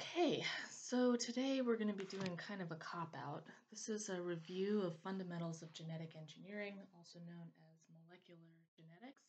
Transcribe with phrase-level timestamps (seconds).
[0.00, 3.42] Okay, so today we're going to be doing kind of a cop out.
[3.68, 8.38] This is a review of fundamentals of genetic engineering, also known as molecular
[8.76, 9.24] genetics.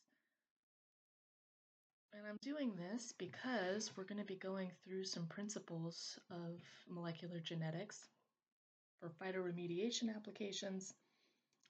[2.14, 7.40] And I'm doing this because we're going to be going through some principles of molecular
[7.40, 8.08] genetics
[9.00, 10.94] for phytoremediation applications,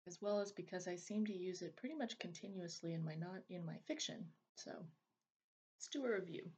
[0.07, 3.43] as well as because I seem to use it pretty much continuously in my not
[3.50, 4.25] in my fiction.
[4.55, 6.52] So let's do a review.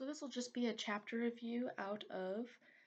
[0.00, 2.46] So this will just be a chapter review out of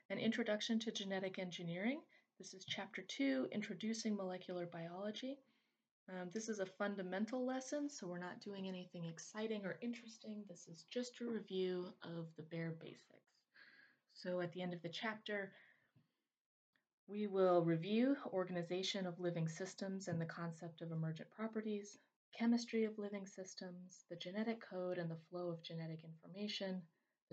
[0.10, 2.02] an introduction to genetic engineering.
[2.40, 5.38] This is chapter two, introducing molecular biology.
[6.10, 10.44] Um, this is a fundamental lesson, so we're not doing anything exciting or interesting.
[10.50, 13.44] This is just a review of the bare basics.
[14.16, 15.52] So at the end of the chapter,
[17.06, 22.00] we will review organization of living systems and the concept of emergent properties,
[22.36, 26.82] chemistry of living systems, the genetic code and the flow of genetic information,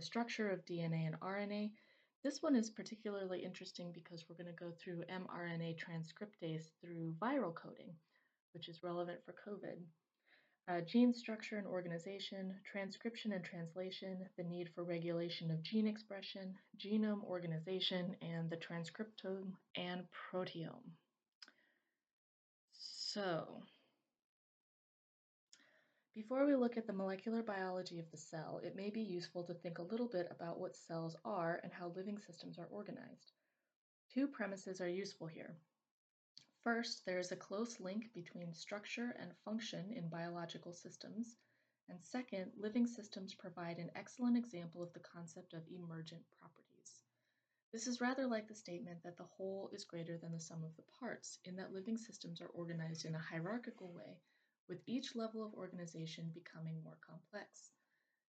[0.00, 1.72] the structure of DNA and RNA.
[2.24, 7.54] This one is particularly interesting because we're going to go through mRNA transcriptase through viral
[7.54, 7.92] coding,
[8.54, 9.76] which is relevant for COVID.
[10.68, 16.54] Uh, gene structure and organization, transcription and translation, the need for regulation of gene expression,
[16.78, 20.88] genome organization, and the transcriptome and proteome.
[22.72, 23.62] So,
[26.12, 29.54] before we look at the molecular biology of the cell, it may be useful to
[29.54, 33.32] think a little bit about what cells are and how living systems are organized.
[34.12, 35.56] Two premises are useful here.
[36.64, 41.36] First, there is a close link between structure and function in biological systems.
[41.88, 47.04] And second, living systems provide an excellent example of the concept of emergent properties.
[47.72, 50.74] This is rather like the statement that the whole is greater than the sum of
[50.74, 54.18] the parts, in that living systems are organized in a hierarchical way
[54.68, 57.70] with each level of organization becoming more complex.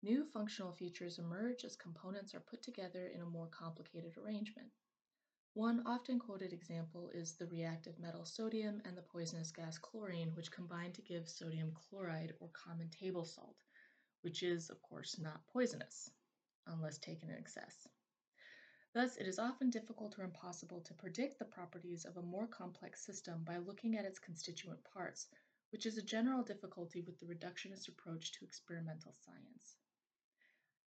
[0.02, 4.70] New functional features emerge as components are put together in a more complicated arrangement.
[5.54, 10.52] One often quoted example is the reactive metal sodium and the poisonous gas chlorine, which
[10.52, 13.64] combine to give sodium chloride or common table salt,
[14.20, 16.10] which is, of course, not poisonous
[16.66, 17.88] unless taken in excess.
[18.94, 23.04] Thus, it is often difficult or impossible to predict the properties of a more complex
[23.04, 25.26] system by looking at its constituent parts,
[25.70, 29.76] which is a general difficulty with the reductionist approach to experimental science.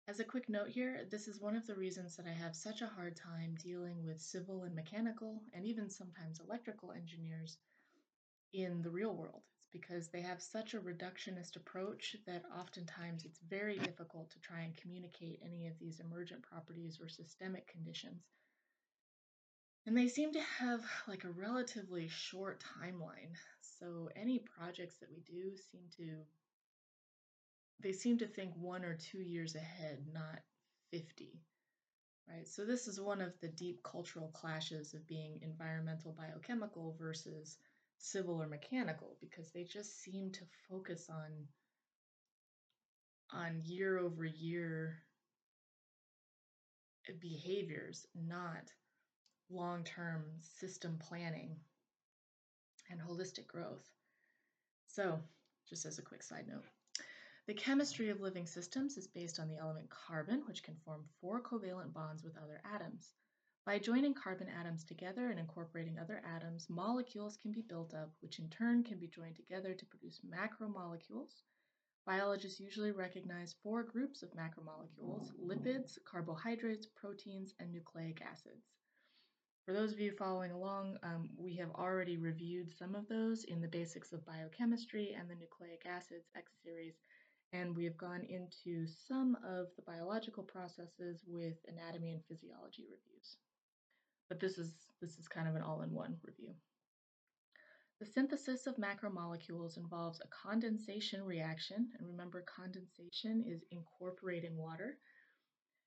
[0.08, 2.82] As a quick note here, this is one of the reasons that I have such
[2.82, 7.58] a hard time dealing with civil and mechanical, and even sometimes electrical engineers
[8.52, 9.44] in the real world.
[9.58, 14.62] It's because they have such a reductionist approach that oftentimes it's very difficult to try
[14.62, 18.24] and communicate any of these emergent properties or systemic conditions.
[19.86, 23.38] And they seem to have like a relatively short timeline.
[23.82, 26.18] So any projects that we do seem to
[27.80, 30.40] they seem to think one or two years ahead, not
[30.92, 31.42] 50.
[32.30, 32.48] Right?
[32.48, 37.58] So this is one of the deep cultural clashes of being environmental biochemical versus
[37.98, 41.32] civil or mechanical because they just seem to focus on
[43.34, 45.00] on year over year
[47.20, 48.72] behaviors, not
[49.50, 51.56] long-term system planning
[52.92, 53.90] and holistic growth.
[54.88, 55.20] So,
[55.70, 56.66] just as a quick side note,
[57.48, 61.42] the chemistry of living systems is based on the element carbon, which can form four
[61.42, 63.14] covalent bonds with other atoms.
[63.66, 68.40] By joining carbon atoms together and incorporating other atoms, molecules can be built up, which
[68.40, 71.44] in turn can be joined together to produce macromolecules.
[72.06, 78.81] Biologists usually recognize four groups of macromolecules lipids, carbohydrates, proteins, and nucleic acids.
[79.72, 83.62] For those of you following along, um, we have already reviewed some of those in
[83.62, 86.96] the basics of biochemistry and the nucleic acids X series,
[87.54, 93.38] and we have gone into some of the biological processes with anatomy and physiology reviews.
[94.28, 96.54] But this is, this is kind of an all-in-one review.
[98.02, 104.98] The synthesis of macromolecules involves a condensation reaction, and remember condensation is incorporating water,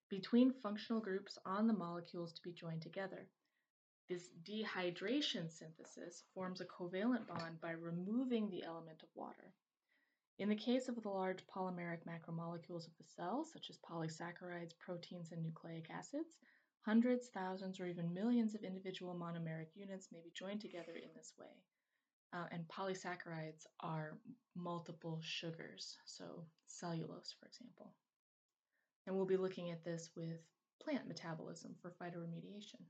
[0.08, 3.28] between functional groups on the molecules to be joined together.
[4.08, 9.54] This dehydration synthesis forms a covalent bond by removing the element of water.
[10.38, 15.32] In the case of the large polymeric macromolecules of the cell, such as polysaccharides, proteins,
[15.32, 16.36] and nucleic acids,
[16.82, 21.32] hundreds, thousands, or even millions of individual monomeric units may be joined together in this
[21.38, 21.62] way.
[22.34, 24.18] Uh, and polysaccharides are
[24.54, 27.94] multiple sugars, so cellulose, for example.
[29.06, 30.40] And we'll be looking at this with
[30.82, 32.82] plant metabolism for phytoremediation.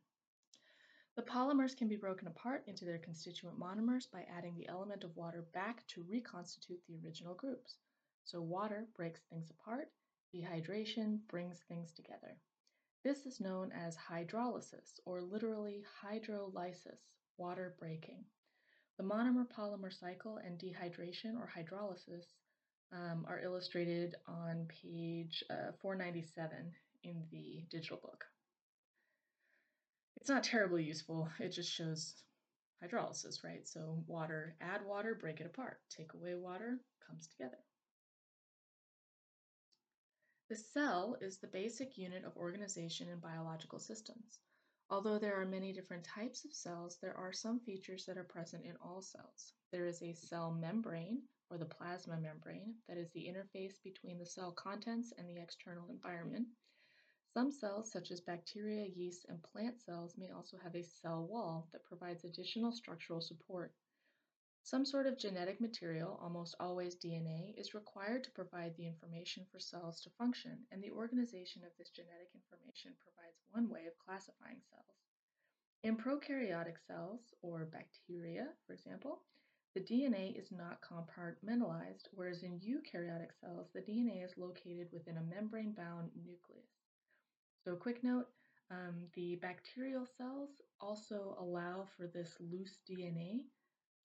[1.16, 5.16] The polymers can be broken apart into their constituent monomers by adding the element of
[5.16, 7.76] water back to reconstitute the original groups.
[8.25, 9.93] So water breaks things apart,
[10.34, 12.37] dehydration brings things together.
[13.05, 16.99] This is known as hydrolysis, or literally hydrolysis,
[17.37, 18.25] water breaking.
[18.96, 22.25] The monomer polymer cycle and dehydration or hydrolysis
[22.90, 26.72] um, are illustrated on page uh, 497
[27.05, 28.25] in the digital book.
[30.25, 32.15] It's not terribly useful, it just shows
[32.82, 33.69] hydrolysis, right?
[33.69, 35.81] So water, add water, break it apart.
[35.91, 37.59] Take away water, comes together.
[40.49, 44.38] The cell is the basic unit of organization in biological systems.
[44.88, 48.65] Although there are many different types of cells, there are some features that are present
[48.65, 49.53] in all cells.
[49.73, 51.20] There is a cell membrane,
[51.50, 55.91] or the plasma membrane, that is the interface between the cell contents and the external
[55.91, 56.47] environment.
[57.34, 61.66] Some cells, such as bacteria, yeast, and plant cells, may also have a cell wall
[61.72, 63.75] that provides additional structural support.
[64.62, 69.58] Some sort of genetic material, almost always DNA, is required to provide the information for
[69.58, 74.60] cells to function, and the organization of this genetic information provides one way of classifying
[74.70, 74.94] cells.
[75.82, 79.22] In prokaryotic cells, or bacteria, for example,
[79.75, 85.34] the DNA is not compartmentalized, whereas in eukaryotic cells, the DNA is located within a
[85.34, 86.83] membrane bound nucleus.
[87.64, 88.26] So a quick note,
[88.70, 90.50] um, the bacterial cells
[90.81, 93.44] also allow for this loose DNA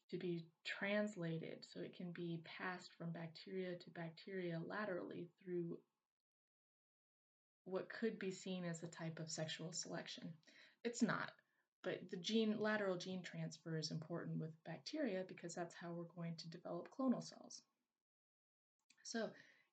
[0.09, 5.77] to be translated so it can be passed from bacteria to bacteria laterally through
[7.65, 10.29] what could be seen as a type of sexual selection.
[10.83, 11.31] It's not,
[11.83, 16.35] but the gene lateral gene transfer is important with bacteria because that's how we're going
[16.38, 17.62] to develop clonal cells.
[19.03, 19.29] So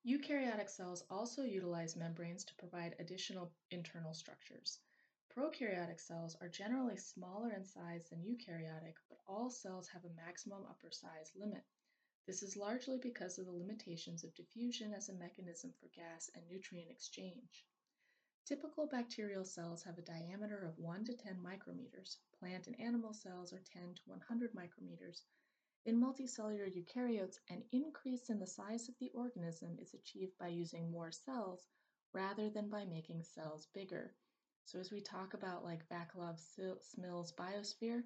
[0.06, 4.78] Eukaryotic cells also utilize membranes to provide additional internal structures.
[5.36, 10.64] Prokaryotic cells are generally smaller in size than eukaryotic, but all cells have a maximum
[10.70, 11.64] upper size limit.
[12.24, 16.48] This is largely because of the limitations of diffusion as a mechanism for gas and
[16.48, 17.66] nutrient exchange.
[18.44, 22.18] Typical bacterial cells have a diameter of 1 to 10 micrometers.
[22.38, 25.22] Plant and animal cells are 10 to 100 micrometers,
[25.86, 30.90] in multicellular eukaryotes, an increase in the size of the organism is achieved by using
[30.90, 31.68] more cells
[32.12, 34.12] rather than by making cells bigger.
[34.64, 38.02] So as we talk about like Vaclav-Smil's biosphere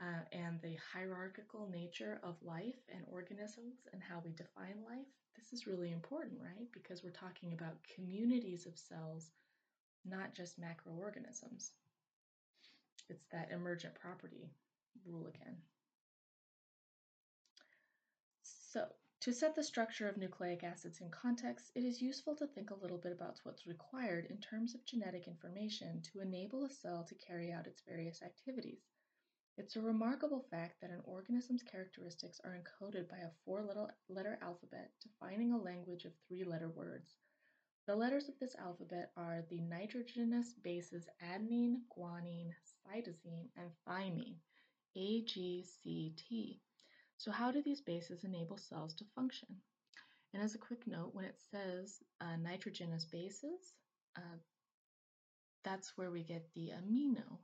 [0.00, 5.52] uh, and the hierarchical nature of life and organisms and how we define life, this
[5.52, 6.68] is really important, right?
[6.72, 9.32] Because we're talking about communities of cells,
[10.04, 11.72] not just macroorganisms.
[13.08, 14.52] It's that emergent property
[15.04, 15.56] rule again.
[18.76, 22.68] So, to set the structure of nucleic acids in context, it is useful to think
[22.68, 27.02] a little bit about what's required in terms of genetic information to enable a cell
[27.04, 28.82] to carry out its various activities.
[29.56, 33.64] It's a remarkable fact that an organism's characteristics are encoded by a four
[34.10, 37.16] letter alphabet defining a language of three letter words.
[37.86, 42.50] The letters of this alphabet are the nitrogenous bases adenine, guanine,
[42.84, 44.36] cytosine, and thymine,
[44.96, 46.60] A, G, C, T.
[47.18, 49.48] So how do these bases enable cells to function?
[50.34, 53.74] And as a quick note, when it says uh, nitrogenous bases,
[54.16, 54.38] uh,
[55.64, 57.38] that's where we get the amino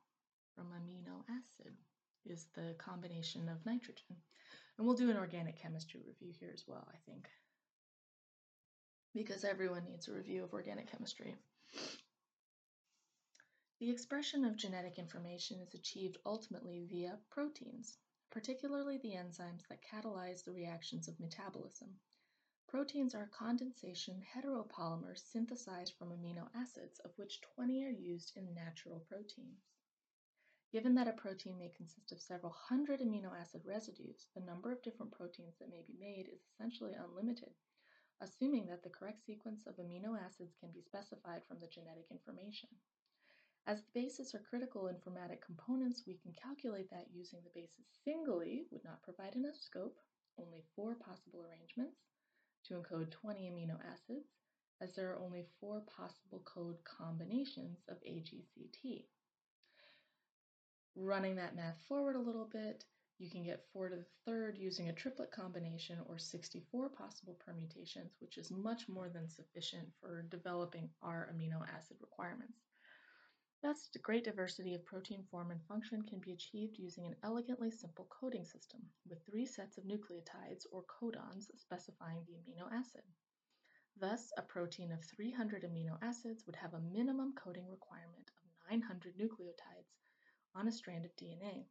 [0.54, 1.74] from amino acid
[2.26, 4.16] is the combination of nitrogen.
[4.76, 7.28] And we'll do an organic chemistry review here as well, I think,
[9.14, 11.34] because everyone needs a review of organic chemistry.
[13.80, 17.96] The expression of genetic information is achieved ultimately via proteins
[18.32, 21.90] particularly the enzymes that catalyze the reactions of metabolism.
[22.66, 29.00] Proteins are condensation heteropolymers synthesized from amino acids, of which 20 are used in natural
[29.00, 29.60] proteins.
[30.72, 34.82] Given that a protein may consist of several hundred amino acid residues, the number of
[34.82, 37.52] different proteins that may be made is essentially unlimited,
[38.22, 42.70] assuming that the correct sequence of amino acids can be specified from the genetic information.
[43.64, 48.66] As the bases are critical informatic components, we can calculate that using the bases singly
[48.72, 50.00] would not provide enough scope,
[50.36, 52.00] only four possible arrangements,
[52.64, 54.26] to encode 20 amino acids,
[54.80, 59.04] as there are only four possible code combinations of AGCT.
[60.96, 62.84] Running that math forward a little bit,
[63.18, 68.16] you can get 4 to the third using a triplet combination or 64 possible permutations,
[68.18, 72.71] which is much more than sufficient for developing our amino acid requirements.
[73.62, 78.06] Thus, great diversity of protein form and function can be achieved using an elegantly simple
[78.06, 83.04] coding system, with three sets of nucleotides or codons specifying the amino acid.
[83.96, 89.16] Thus, a protein of 300 amino acids would have a minimum coding requirement of 900
[89.16, 89.94] nucleotides
[90.56, 91.68] on a strand of DNA.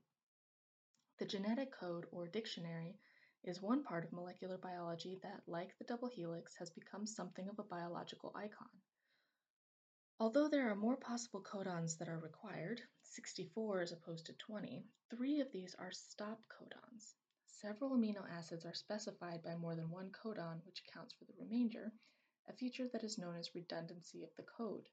[1.20, 3.00] The genetic code, or dictionary,
[3.44, 7.60] is one part of molecular biology that, like the double helix, has become something of
[7.60, 8.70] a biological icon.
[10.22, 15.40] Although there are more possible codons that are required, 64 as opposed to 20, three
[15.40, 17.16] of these are stop codons.
[17.48, 21.92] Several amino acids are specified by more than one codon, which accounts for the remainder,
[22.48, 24.88] a feature that is known as redundancy of the code.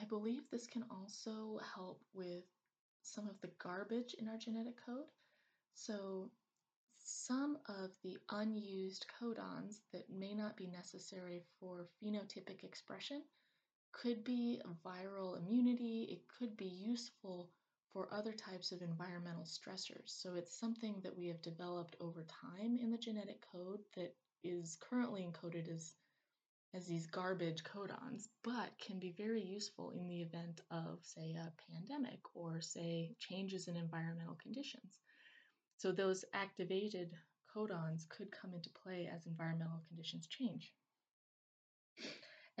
[0.00, 2.44] I believe this can also help with
[3.02, 5.10] some of the garbage in our genetic code.
[5.74, 6.30] So
[6.96, 13.22] some of the unused codons that may not be necessary for phenotypic expression
[13.92, 17.50] could be viral immunity, it could be useful
[17.92, 20.06] for other types of environmental stressors.
[20.06, 24.76] So it's something that we have developed over time in the genetic code that is
[24.80, 25.94] currently encoded as
[26.74, 31.52] as these garbage codons, but can be very useful in the event of, say, a
[31.70, 35.00] pandemic or, say, changes in environmental conditions.
[35.76, 37.10] So those activated
[37.54, 40.72] codons could come into play as environmental conditions change.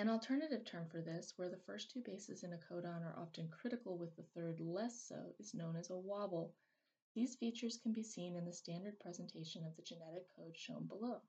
[0.02, 3.46] An alternative term for this, where the first two bases in a codon are often
[3.46, 6.56] critical with the third less so, is known as a wobble.
[7.14, 11.20] These features can be seen in the standard presentation of the genetic code shown below.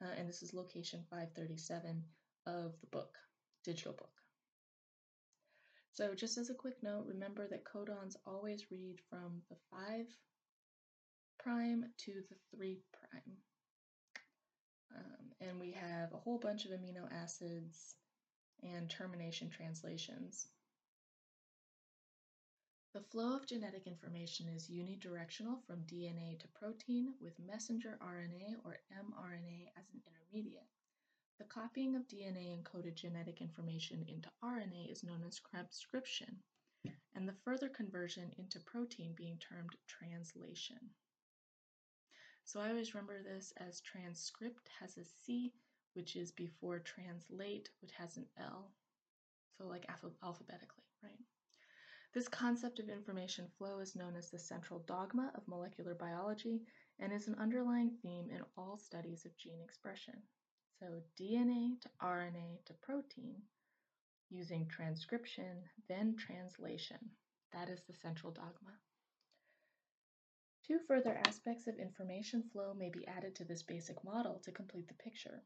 [0.00, 2.02] Uh, and this is location 537
[2.46, 3.18] of the book,
[3.64, 4.22] digital book.
[5.92, 10.06] So just as a quick note, remember that codons always read from the 5
[11.38, 13.36] prime to the 3 prime.
[14.96, 17.94] Um, and we have a whole bunch of amino acids
[18.62, 20.48] and termination translations.
[22.92, 28.80] The flow of genetic information is unidirectional from DNA to protein with messenger RNA or
[28.92, 30.66] mRNA as an intermediate.
[31.38, 36.42] The copying of DNA encoded genetic information into RNA is known as transcription,
[37.14, 40.90] and the further conversion into protein being termed translation.
[42.52, 45.52] So I always remember this as transcript has a C,
[45.94, 48.72] which is before translate, which has an L.
[49.56, 51.22] So like alph alphabetically, right?
[52.12, 56.62] This concept of information flow is known as the central dogma of molecular biology
[56.98, 60.20] and is an underlying theme in all studies of gene expression.
[60.80, 60.86] So
[61.20, 63.42] DNA to RNA to protein
[64.28, 66.98] using transcription, then translation.
[67.52, 68.74] That is the central dogma.
[70.62, 74.88] Two further aspects of information flow may be added to this basic model to complete
[74.88, 75.42] the picture.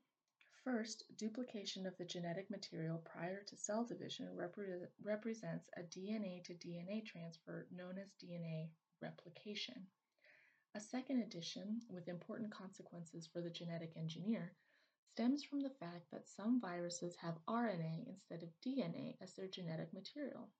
[0.65, 6.55] First, duplication of the genetic material prior to cell division repre represents a DNA to
[6.55, 9.87] DNA transfer known as DNA replication.
[10.75, 14.57] A second addition, with important consequences for the genetic engineer,
[15.13, 19.93] stems from the fact that some viruses have RNA instead of DNA as their genetic
[19.93, 20.51] material.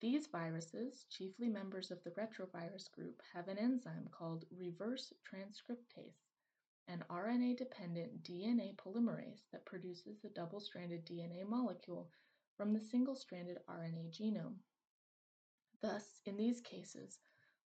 [0.00, 6.22] These viruses, chiefly members of the retrovirus group, have an enzyme called reverse transcriptase,
[6.86, 12.08] an RNA-dependent DNA polymerase that produces the double-stranded DNA molecule
[12.56, 14.58] from the single-stranded RNA genome.
[15.80, 17.18] Thus, in these cases,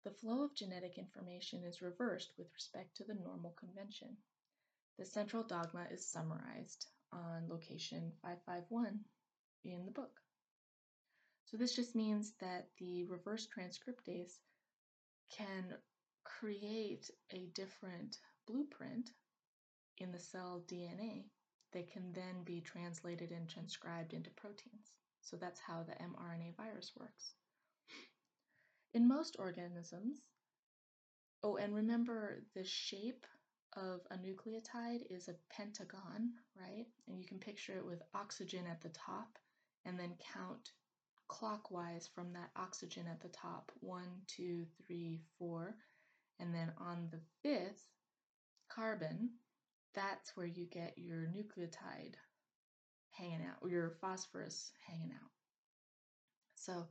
[0.02, 4.16] the flow of genetic information is reversed with respect to the normal convention.
[4.98, 9.04] The central dogma is summarized on location 551
[9.64, 10.22] in the book.
[11.52, 14.38] So this just means that the reverse transcriptase
[15.36, 15.74] can
[16.24, 18.16] create a different
[18.46, 19.10] blueprint
[19.98, 21.26] in the cell DNA
[21.74, 24.92] that can then be translated and transcribed into proteins.
[25.20, 27.34] So that's how the mRNA virus works.
[28.94, 30.22] In most organisms,
[31.42, 33.26] oh, and remember the shape
[33.76, 36.86] of a nucleotide is a pentagon, right?
[37.06, 39.38] And you can picture it with oxygen at the top
[39.84, 40.72] and then count
[41.32, 45.74] clockwise from that oxygen at the top one, two, three, four.
[46.38, 47.82] And then on the fifth
[48.68, 49.30] carbon,
[49.94, 52.14] that's where you get your nucleotide
[53.10, 55.30] hanging out, or your phosphorus hanging out.
[56.54, 56.86] So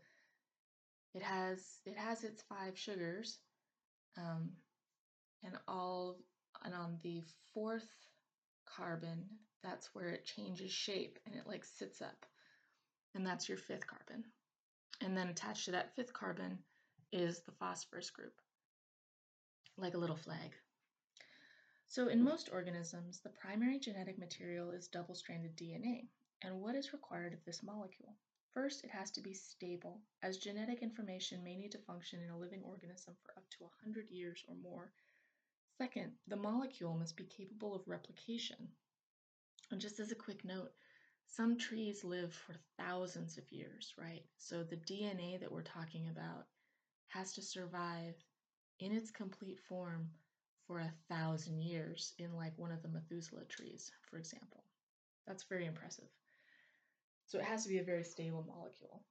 [1.13, 3.37] it has it has its five sugars,
[4.17, 4.49] um,
[5.43, 6.17] and all
[6.63, 7.21] and on the
[7.53, 7.89] fourth
[8.65, 9.25] carbon,
[9.63, 12.25] that's where it changes shape and it like sits up
[13.15, 14.23] and that's your fifth carbon.
[15.01, 16.59] And then attached to that fifth carbon
[17.11, 18.33] is the phosphorus group,
[19.77, 20.55] like a little flag.
[21.87, 26.07] So in most organisms, the primary genetic material is double-stranded DNA.
[26.41, 28.15] And what is required of this molecule?
[28.53, 32.37] First, it has to be stable, as genetic information may need to function in a
[32.37, 34.91] living organism for up to 100 years or more.
[35.77, 38.69] Second, the molecule must be capable of replication.
[39.69, 40.71] And just as a quick note,
[41.31, 44.23] some trees live for thousands of years, right?
[44.37, 46.45] So the DNA that we're talking about
[47.07, 48.15] has to survive
[48.79, 50.09] in its complete form
[50.67, 54.65] for a thousand years in like one of the Methuselah trees, for example.
[55.25, 56.09] That's very impressive.
[57.25, 59.03] So it has to be a very stable molecule.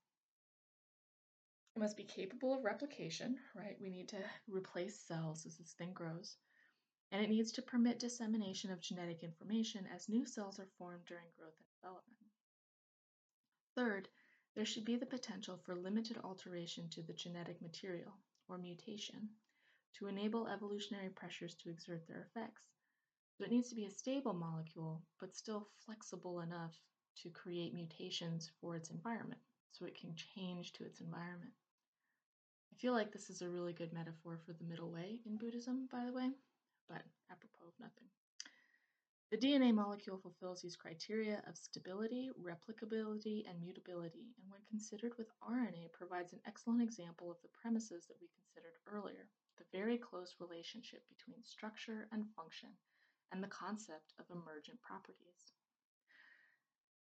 [1.75, 3.77] It must be capable of replication, right?
[3.81, 6.37] We need to replace cells as this thing grows.
[7.12, 11.27] And it needs to permit dissemination of genetic information as new cells are formed during
[11.37, 12.10] growth and development.
[13.77, 14.09] Third,
[14.55, 18.12] there should be the potential for limited alteration to the genetic material,
[18.49, 19.29] or mutation,
[19.95, 22.62] to enable evolutionary pressures to exert their effects.
[23.37, 26.79] So it needs to be a stable molecule, but still flexible enough
[27.23, 29.41] to create mutations for its environment,
[29.73, 31.53] so it can change to its environment.
[32.73, 35.89] I feel like this is a really good metaphor for the middle way in Buddhism,
[35.91, 36.31] by the way,
[36.89, 38.09] but apropos of nothing.
[39.31, 45.31] The DNA molecule fulfills these criteria of stability, replicability, and mutability, and when considered with
[45.41, 50.35] RNA, provides an excellent example of the premises that we considered earlier the very close
[50.41, 52.71] relationship between structure and function,
[53.31, 55.53] and the concept of emergent properties.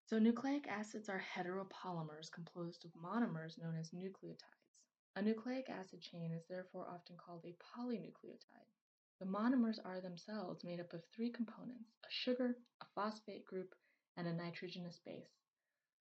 [0.08, 4.74] So, nucleic acids are heteropolymers composed of monomers known as nucleotides.
[5.16, 8.75] A nucleic acid chain is therefore often called a polynucleotide.
[9.18, 13.74] The monomers are themselves made up of three components a sugar, a phosphate group,
[14.18, 15.32] and a nitrogenous base.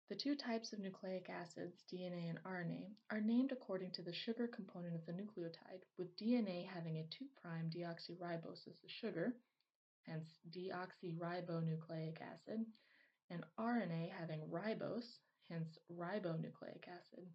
[0.07, 4.47] The two types of nucleic acids, DNA and RNA, are named according to the sugar
[4.47, 7.29] component of the nucleotide, with DNA having a 2'
[7.69, 9.35] deoxyribose as the sugar,
[10.03, 12.65] hence deoxyribonucleic acid,
[13.29, 15.19] and RNA having ribose,
[15.49, 17.27] hence ribonucleic acid.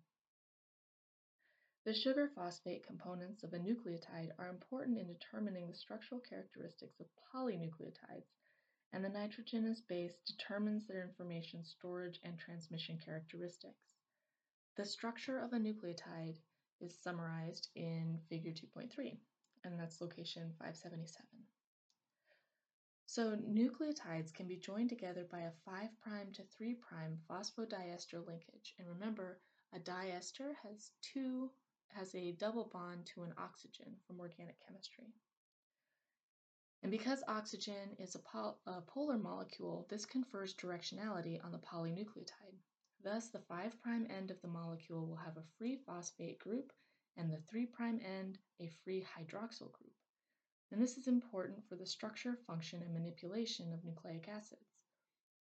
[1.89, 7.07] The sugar phosphate components of a nucleotide are important in determining the structural characteristics of
[7.33, 8.29] polynucleotides,
[8.93, 13.95] and the nitrogenous base determines their information storage and transmission characteristics.
[14.77, 16.37] The structure of a nucleotide
[16.79, 19.17] is summarized in figure 2.3,
[19.65, 21.27] and that's location 577.
[23.07, 26.77] So nucleotides can be joined together by a 5' to 3'
[27.31, 28.75] phosphodiester linkage.
[28.79, 29.39] And remember,
[29.73, 31.51] a diester has two
[31.95, 35.13] has a double bond to an oxygen from organic chemistry.
[36.83, 42.61] And because oxygen is a, pol a, polar molecule, this confers directionality on the polynucleotide.
[43.03, 43.77] Thus, the 5'
[44.09, 46.73] end of the molecule will have a free phosphate group
[47.17, 47.69] and the 3'
[48.05, 49.95] end a free hydroxyl group.
[50.71, 54.68] And this is important for the structure, function, and manipulation of nucleic acids.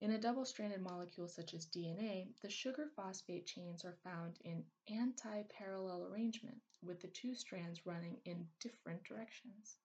[0.00, 6.62] In a double-stranded molecule such as DNA, the sugar-phosphate chains are found in anti-parallel arrangement,
[6.82, 9.76] with the two strands running in different directions.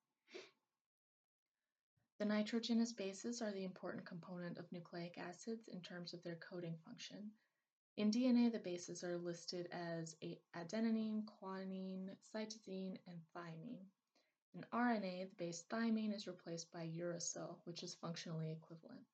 [2.17, 6.77] The nitrogenous bases are the important component of nucleic acids in terms of their coding
[6.85, 7.31] function.
[7.97, 10.15] In DNA, the bases are listed as
[10.55, 13.83] adenine, guanine, cytosine, and thymine.
[14.53, 19.05] In RNA, the base thymine is replaced by uracil, which is functionally equivalent.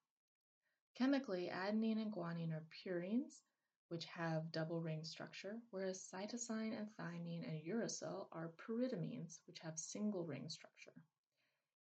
[0.95, 3.41] Chemically, adenine and guanine are purines,
[3.87, 9.79] which have double ring structure, whereas cytosine and thymine and uracil are pyrimidines, which have
[9.79, 10.93] single ring structure.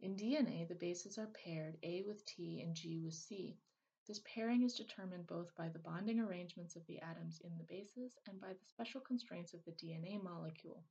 [0.01, 3.59] In DNA, the bases are paired A with T and G with C.
[4.07, 8.17] This pairing is determined both by the bonding arrangements of the atoms in the bases
[8.27, 10.85] and by the special constraints of the DNA molecule,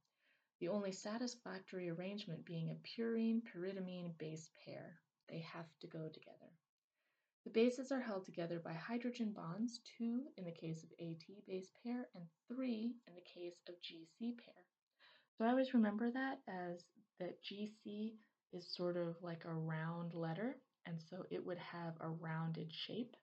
[0.60, 5.00] the only satisfactory arrangement being a purine pyrimidine base pair.
[5.28, 6.59] They have to go together.
[7.46, 11.72] The bases are held together by hydrogen bonds, two in the case of AT base
[11.84, 14.66] pair and three in the case of GC pair.
[15.38, 16.84] So I always remember that as
[17.20, 18.16] that GC
[18.52, 23.16] is sort of like a round letter, and so it would have a rounded shape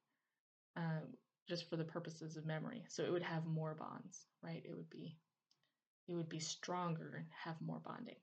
[0.77, 1.15] um,
[1.49, 2.85] just for the purposes of memory.
[2.89, 4.63] So it would have more bonds, right?
[4.65, 5.19] It would be
[6.09, 8.17] it would be stronger and have more bonding.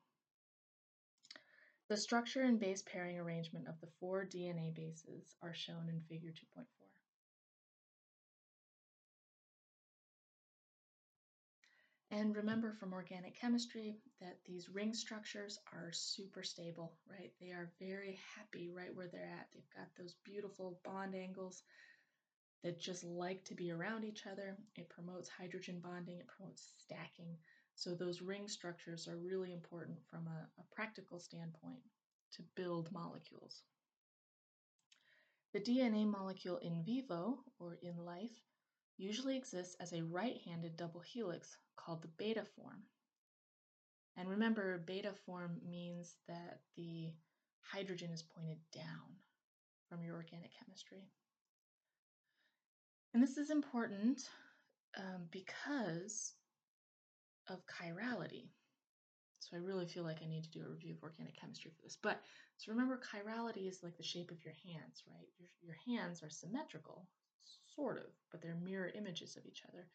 [1.93, 6.31] The structure and base pairing arrangement of the four DNA bases are shown in figure
[6.31, 6.65] 2.4.
[12.09, 17.31] And remember from organic chemistry that these ring structures are super stable, right?
[17.39, 19.49] They are very happy right where they're at.
[19.53, 21.61] They've got those beautiful bond angles
[22.63, 24.57] that just like to be around each other.
[24.75, 27.37] It promotes hydrogen bonding, it promotes stacking.
[27.75, 31.81] So those ring structures are really important from a, a practical standpoint
[32.33, 33.63] to build molecules.
[35.53, 38.41] The DNA molecule in vivo, or in life,
[38.97, 42.83] usually exists as a right-handed double helix called the beta form.
[44.17, 47.13] And remember, beta form means that the
[47.61, 49.17] hydrogen is pointed down
[49.89, 51.09] from your organic chemistry.
[53.13, 54.27] And this is important
[54.97, 56.33] um, because
[57.47, 58.49] of chirality.
[59.39, 61.81] So I really feel like I need to do a review of organic chemistry for
[61.81, 61.97] this.
[62.01, 62.21] But
[62.57, 65.27] so remember, chirality is like the shape of your hands, right?
[65.37, 67.07] Your, your hands are symmetrical,
[67.75, 69.87] sort of, but they're mirror images of each other.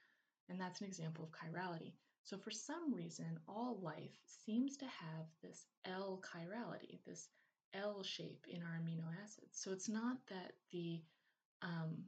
[0.51, 1.93] And that's an example of chirality.
[2.25, 7.29] So for some reason, all life seems to have this L chirality, this
[7.75, 9.59] L shape in our amino acids.
[9.59, 11.01] So it's not that the
[11.63, 12.05] um,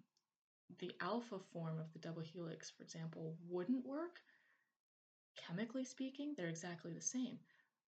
[0.78, 4.20] the alpha form of the double helix, for example, wouldn't work.
[5.50, 7.36] Chemically speaking, they're exactly the same.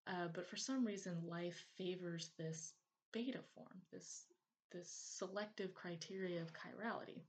[0.08, 2.72] Uh, but for some reason, life favors this
[3.12, 4.24] beta form, this,
[4.72, 7.22] this selective criteria of chirality.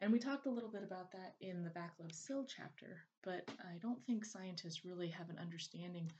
[0.00, 3.78] And we talked a little bit about that in the Vaclav Smil chapter, but I
[3.80, 6.10] don't think scientists really have an understanding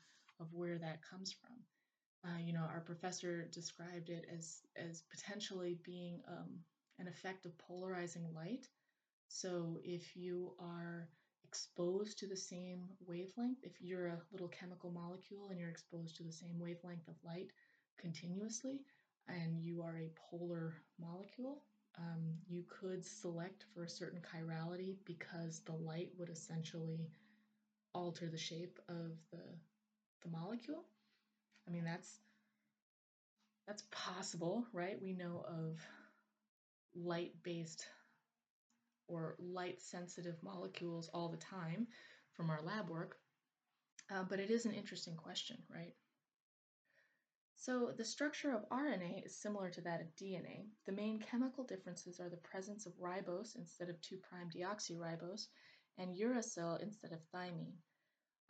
[0.41, 2.31] of where that comes from.
[2.31, 6.51] Uh, you know, our professor described it as, as potentially being um,
[7.01, 8.69] an effect of polarizing light.
[9.29, 11.09] So if you are
[11.57, 16.23] exposed to the same wavelength, if you're a little chemical molecule and you're exposed to
[16.23, 17.51] the same wavelength of light
[17.99, 18.81] continuously,
[19.29, 21.63] and you are a polar molecule,
[21.99, 27.09] um, you could select for a certain chirality because the light would essentially
[27.95, 29.43] alter the shape of the,
[30.23, 30.85] the molecule.
[31.67, 32.21] I mean, that's
[33.67, 35.01] that's possible, right?
[35.03, 35.81] We know of
[36.95, 37.87] light-based
[39.09, 41.87] or light-sensitive molecules all the time
[42.33, 43.17] from our lab work,
[44.11, 45.95] uh, but it is an interesting question, right?
[47.57, 50.69] So the structure of RNA is similar to that of DNA.
[50.85, 54.21] The main chemical differences are the presence of ribose instead of 2'
[54.55, 55.49] deoxyribose
[55.99, 57.73] and uracil instead of thymine.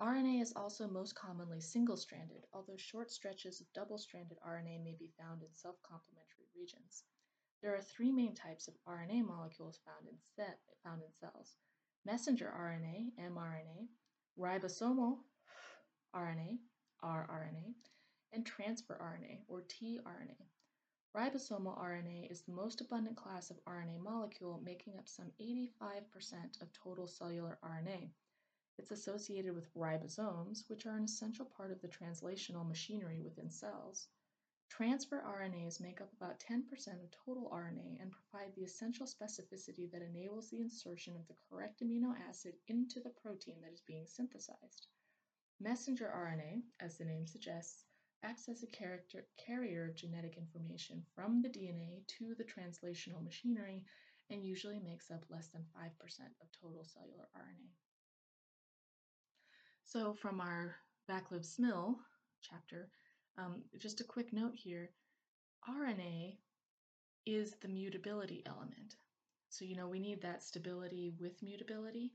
[0.01, 5.42] RNA is also most commonly single-stranded, although short stretches of double-stranded RNA may be found
[5.42, 7.05] in self-complementary regions.
[7.66, 10.14] There are three main types of RNA molecules found in,
[10.85, 11.57] found in cells.
[12.05, 13.88] Messenger RNA, mRNA,
[14.38, 15.18] ribosomal
[16.14, 16.59] RNA,
[17.02, 17.74] rRNA,
[18.31, 20.46] and transfer RNA, or tRNA.
[21.12, 26.72] Ribosomal RNA is the most abundant class of RNA molecule, making up some 85% of
[26.72, 28.11] total cellular RNA.
[28.79, 34.07] It's associated with ribosomes, which are an essential part of the translational machinery within cells.
[34.68, 36.61] Transfer RNAs make up about 10%
[37.02, 41.81] of total RNA and provide the essential specificity that enables the insertion of the correct
[41.83, 44.88] amino acid into the protein that is being synthesized.
[45.61, 47.85] Messenger RNA, as the name suggests,
[48.22, 53.85] acts as a carrier of genetic information from the DNA to the translational machinery
[54.31, 55.90] and usually makes up less than 5%
[56.42, 57.70] of total cellular RNA.
[59.85, 60.76] So from our
[61.09, 61.94] Vaclav Smil
[62.42, 62.90] chapter,
[63.38, 64.90] um, just a quick note here,
[65.68, 66.37] RNA
[67.27, 68.96] is the mutability element.
[69.51, 72.12] So, you know, we need that stability with mutability,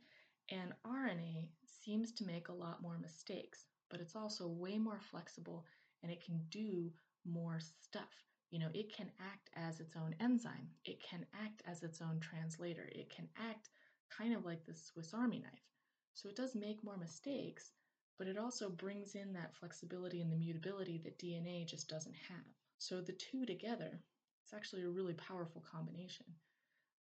[0.50, 5.66] and RNA seems to make a lot more mistakes, but it's also way more flexible
[6.04, 6.92] and it can do
[7.26, 8.26] more stuff.
[8.50, 12.20] You know, it can act as its own enzyme, it can act as its own
[12.20, 13.70] translator, it can act
[14.10, 15.68] kind of like the Swiss Army knife.
[16.14, 17.72] So it does make more mistakes,
[18.17, 22.45] but it also brings in that flexibility and the mutability that DNA just doesn't have.
[22.78, 24.00] So the two together,
[24.43, 26.26] it's actually a really powerful combination.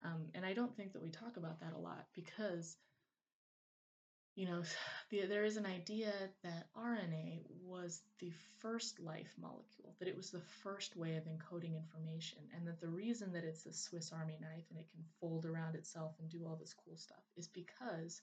[0.04, 2.76] Um, and I don't think that we talk about that a lot because,
[4.34, 4.62] you know,
[5.10, 10.30] the, there is an idea that RNA was the first life molecule, that it was
[10.30, 14.38] the first way of encoding information, and that the reason that it's a Swiss Army
[14.40, 18.22] knife and it can fold around itself and do all this cool stuff is because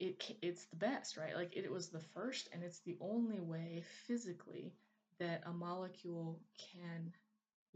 [0.00, 1.36] it it's the best, right?
[1.36, 4.74] Like it, it was the first and it's the only way physically
[5.18, 7.12] that a molecule can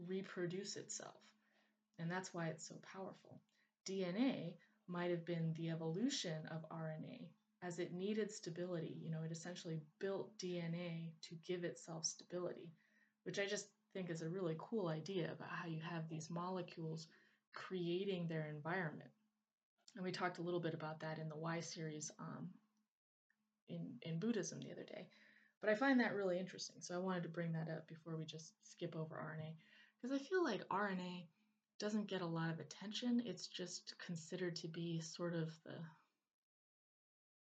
[0.07, 1.21] reproduce itself.
[1.99, 3.41] And that's why it's so powerful.
[3.85, 4.57] DNA
[4.87, 8.97] might have been the evolution of RNA as it needed stability.
[9.01, 12.71] You know, it essentially built DNA to give itself stability,
[13.23, 17.07] which I just think is a really cool idea about how you have these molecules
[17.53, 19.11] creating their environment.
[19.95, 22.49] And we talked a little bit about that in the Y series um,
[23.69, 25.07] in, in Buddhism the other day.
[25.61, 26.75] But I find that really interesting.
[26.79, 29.53] So I wanted to bring that up before we just skip over RNA.
[30.01, 31.27] Because I feel like RNA
[31.79, 33.23] doesn't get a lot of attention.
[33.25, 35.75] It's just considered to be sort of the,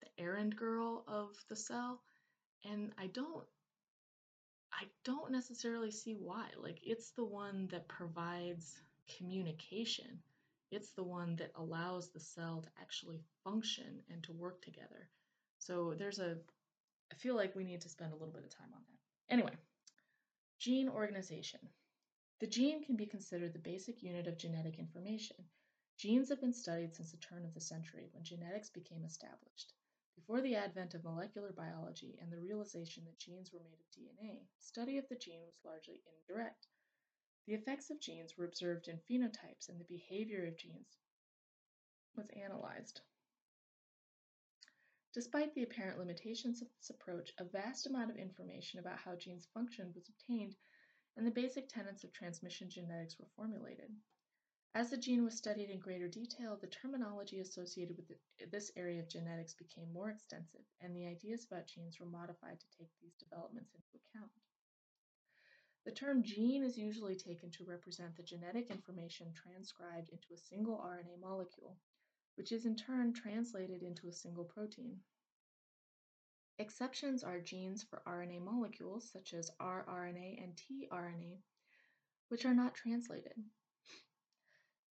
[0.01, 2.03] the errand girl of the cell.
[2.65, 3.45] And I don't
[4.73, 6.47] I don't necessarily see why.
[6.57, 8.81] Like it's the one that provides
[9.17, 10.21] communication
[10.71, 15.09] it's the one that allows the cell to actually function and to work together.
[15.59, 16.37] So there's a,
[17.13, 19.35] I feel like we need to spend a little bit of time on that.
[19.35, 19.53] Anyway,
[20.59, 21.61] gene organization.
[22.41, 25.37] The gene can be considered the basic unit of genetic information.
[25.99, 29.75] Genes have been studied since the turn of the century when genetics became established.
[30.17, 34.47] Before the advent of molecular biology and the realization that genes were made of DNA,
[34.59, 36.69] study of the gene was largely indirect.
[37.51, 40.97] The effects of genes were observed in phenotypes, and the behavior of genes
[42.15, 43.01] was analyzed.
[45.13, 49.49] Despite the apparent limitations of this approach, a vast amount of information about how genes
[49.53, 50.55] functioned was obtained,
[51.17, 53.91] and the basic tenets of transmission genetics were formulated.
[54.77, 59.09] As the gene was studied in greater detail, the terminology associated with this area of
[59.09, 63.75] genetics became more extensive, and the ideas about genes were modified to take these developments
[63.75, 64.31] into account.
[65.85, 70.77] The term gene is usually taken to represent the genetic information transcribed into a single
[70.77, 71.79] RNA molecule,
[72.35, 75.01] which is in turn translated into a single protein.
[76.59, 81.39] Exceptions are genes for RNA molecules, such as rRNA and tRNA,
[82.29, 83.43] which are not translated.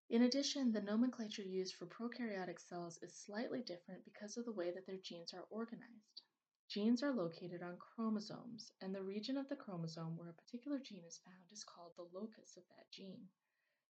[0.10, 4.72] In addition, the nomenclature used for prokaryotic cells is slightly different because of the way
[4.72, 6.24] that their genes are organized.
[6.70, 11.04] Genes are located on chromosomes, and the region of the chromosome where a particular gene
[11.04, 13.28] is found is called the locus of that gene.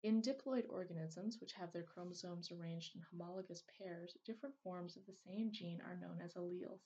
[0.02, 5.14] In diploid organisms, which have their chromosomes arranged in homologous pairs, different forms of the
[5.14, 6.82] same gene are known as alleles.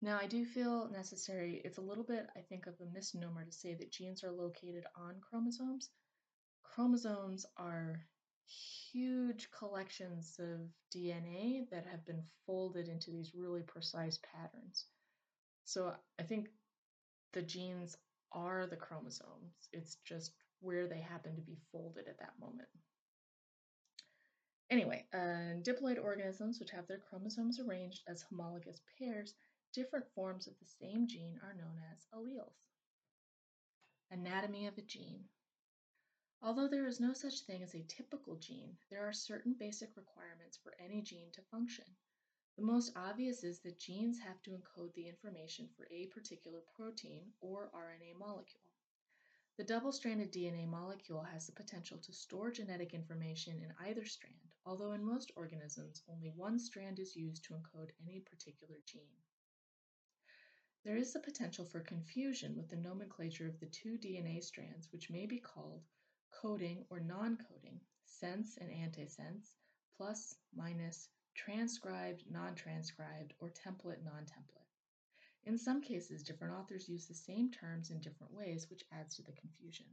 [0.00, 3.52] Now, I do feel necessary, it's a little bit, I think, of a misnomer to
[3.52, 5.90] say that genes are located on chromosomes.
[6.64, 8.04] Chromosomes are
[8.48, 14.86] huge collections of DNA that have been folded into these really precise patterns.
[15.64, 16.48] So I think
[17.32, 17.96] the genes
[18.32, 19.68] are the chromosomes.
[19.72, 22.68] It's just where they happen to be folded at that moment.
[24.70, 29.34] Anyway, uh, diploid organisms, which have their chromosomes arranged as homologous pairs,
[29.72, 32.52] different forms of the same gene are known as alleles.
[34.10, 35.24] Anatomy of a gene.
[36.40, 40.56] Although there is no such thing as a typical gene, there are certain basic requirements
[40.56, 41.84] for any gene to function.
[42.56, 47.32] The most obvious is that genes have to encode the information for a particular protein
[47.40, 48.62] or RNA molecule.
[49.56, 54.92] The double-stranded DNA molecule has the potential to store genetic information in either strand, although
[54.92, 59.24] in most organisms only one strand is used to encode any particular gene.
[60.84, 65.10] There is the potential for confusion with the nomenclature of the two DNA strands, which
[65.10, 65.82] may be called
[66.30, 69.54] coding or non-coding, sense and antisense,
[69.96, 74.66] plus, minus, transcribed, non-transcribed, or template, non-template.
[75.44, 79.22] In some cases, different authors use the same terms in different ways, which adds to
[79.22, 79.86] the confusion.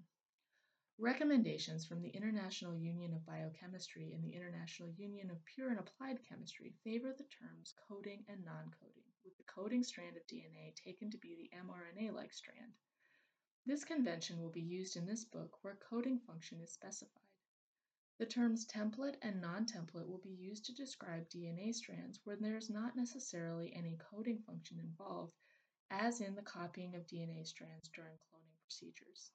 [0.98, 6.19] Recommendations from the International Union of Biochemistry and the International Union of Pure and Applied
[6.28, 11.17] Chemistry favor the terms coding and non-coding, with the coding strand of DNA taken to
[11.17, 12.71] be the mRNA-like strand.
[13.67, 17.10] This convention will be used in this book where coding function is specified.
[18.19, 22.69] The terms template and non-template will be used to describe DNA strands where there is
[22.69, 25.34] not necessarily any coding function involved,
[25.89, 29.32] as in the copying of DNA strands during cloning procedures.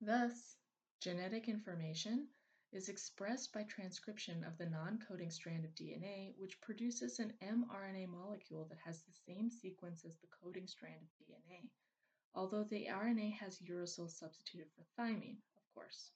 [0.00, 0.56] Thus,
[1.00, 2.28] genetic information
[2.72, 8.64] is expressed by transcription of the non-coding strand of DNA, which produces an mRNA molecule
[8.68, 11.68] that has the same sequence as the coding strand of DNA,
[12.34, 16.12] although the RNA has uracil substituted for thymine, of course.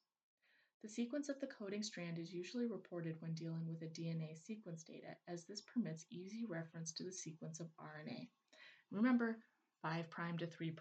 [0.81, 4.83] The sequence of the coding strand is usually reported when dealing with a DNA sequence
[4.83, 8.29] data, as this permits easy reference to the sequence of RNA.
[8.91, 9.43] Remember,
[9.81, 10.73] 5' to 3'.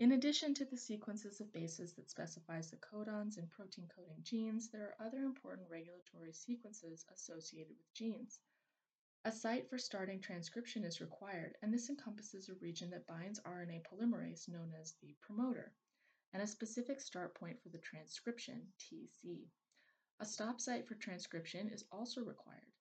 [0.00, 4.68] In addition to the sequences of bases that specifies the codons in protein coding genes,
[4.68, 8.40] there are other important regulatory sequences associated with genes.
[9.24, 13.84] A site for starting transcription is required, and this encompasses a region that binds RNA
[13.84, 15.72] polymerase known as the promoter,
[16.32, 19.46] and a specific start point for the transcription, TC.
[20.18, 22.72] A stop site for transcription is also required.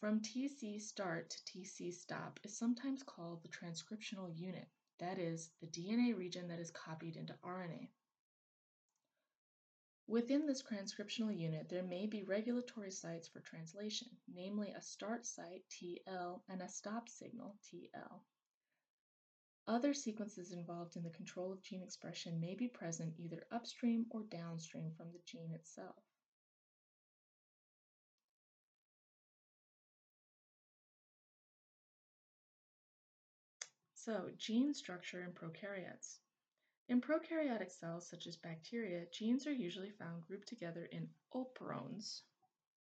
[0.00, 5.66] From TC start to TC stop is sometimes called the transcriptional unit that is, the
[5.66, 7.88] DNA region that is copied into RNA.
[10.08, 15.64] Within this transcriptional unit, there may be regulatory sites for translation, namely a start site,
[15.68, 18.20] TL, and a stop signal, TL.
[19.66, 24.22] Other sequences involved in the control of gene expression may be present either upstream or
[24.22, 26.05] downstream from the gene itself.
[34.06, 36.18] So, gene structure in prokaryotes.
[36.88, 42.20] In prokaryotic cells, such as bacteria, genes are usually found grouped together in operons.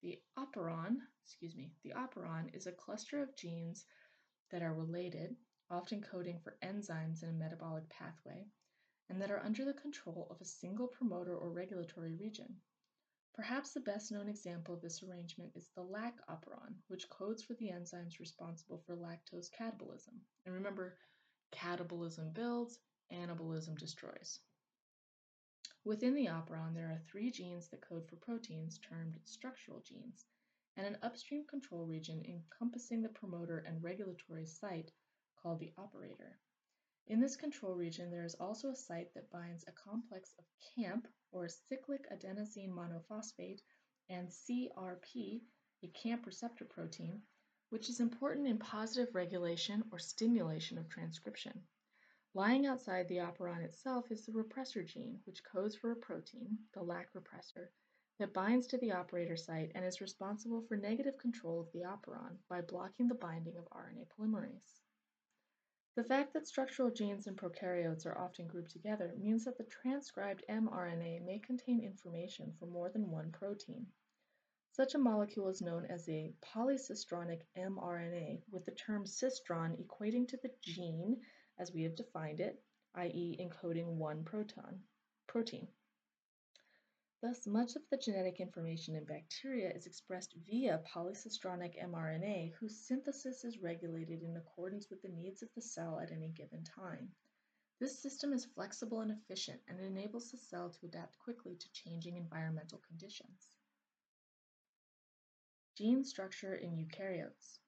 [0.00, 3.85] The operon, excuse me, the operon is a cluster of genes
[4.50, 5.37] that are related,
[5.68, 8.46] often coding for enzymes in a metabolic pathway,
[9.11, 12.62] and that are under the control of a single promoter or regulatory region.
[13.35, 17.52] Perhaps the best known example of this arrangement is the lac operon, which codes for
[17.54, 20.18] the enzymes responsible for lactose catabolism.
[20.46, 20.96] And remember,
[21.53, 22.79] catabolism builds,
[23.13, 24.41] anabolism destroys.
[25.85, 30.27] Within the operon, there are three genes that code for proteins termed structural genes,
[30.77, 34.93] and an upstream control region encompassing the promoter and regulatory site
[35.37, 36.39] called the operator.
[37.07, 40.45] In this control region, there is also a site that binds a complex of
[40.77, 43.61] CAMP, or cyclic adenosine monophosphate,
[44.09, 45.41] and CRP,
[45.83, 47.23] a CAMP receptor protein,
[47.70, 51.62] which is important in positive regulation or stimulation of transcription.
[52.35, 56.83] Lying outside the operon itself is the repressor gene, which codes for a protein, the
[56.83, 57.68] LAC repressor,
[58.18, 62.37] that binds to the operator site and is responsible for negative control of the operon
[62.48, 64.80] by blocking the binding of RNA polymerase.
[65.96, 70.44] The fact that structural genes in prokaryotes are often grouped together means that the transcribed
[70.48, 73.87] mRNA may contain information for more than one protein.
[74.72, 80.37] Such a molecule is known as a polycistronic mRNA, with the term cistron equating to
[80.37, 81.20] the gene
[81.59, 82.62] as we have defined it,
[82.94, 83.37] i.e.
[83.40, 84.85] encoding one proton,
[85.26, 85.66] protein.
[87.20, 93.44] Thus, much of the genetic information in bacteria is expressed via polycistronic mRNA, whose synthesis
[93.44, 97.12] is regulated in accordance with the needs of the cell at any given time.
[97.80, 102.16] This system is flexible and efficient and enables the cell to adapt quickly to changing
[102.16, 103.48] environmental conditions.
[105.76, 107.59] Gene structure in eukaryotes.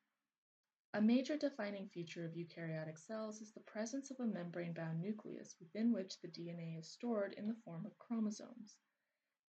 [0.92, 5.92] A major defining feature of eukaryotic cells is the presence of a membrane-bound nucleus within
[5.92, 8.76] which the DNA is stored in the form of chromosomes.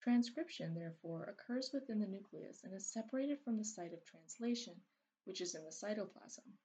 [0.03, 4.83] Transcription, therefore, occurs within the nucleus and is separated from the site of translation,
[5.25, 6.59] which is in the cytoplasm.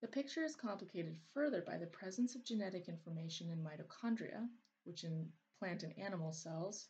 [0.00, 4.48] The picture is complicated further by the presence of genetic information in mitochondria,
[4.84, 6.88] which in plant and animal cells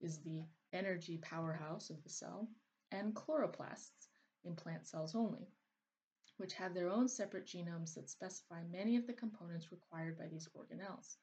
[0.00, 2.48] is the energy powerhouse of the cell,
[2.92, 4.08] and chloroplasts
[4.44, 5.48] in plant cells only,
[6.36, 10.48] which have their own separate genomes that specify many of the components required by these
[10.56, 11.16] organelles.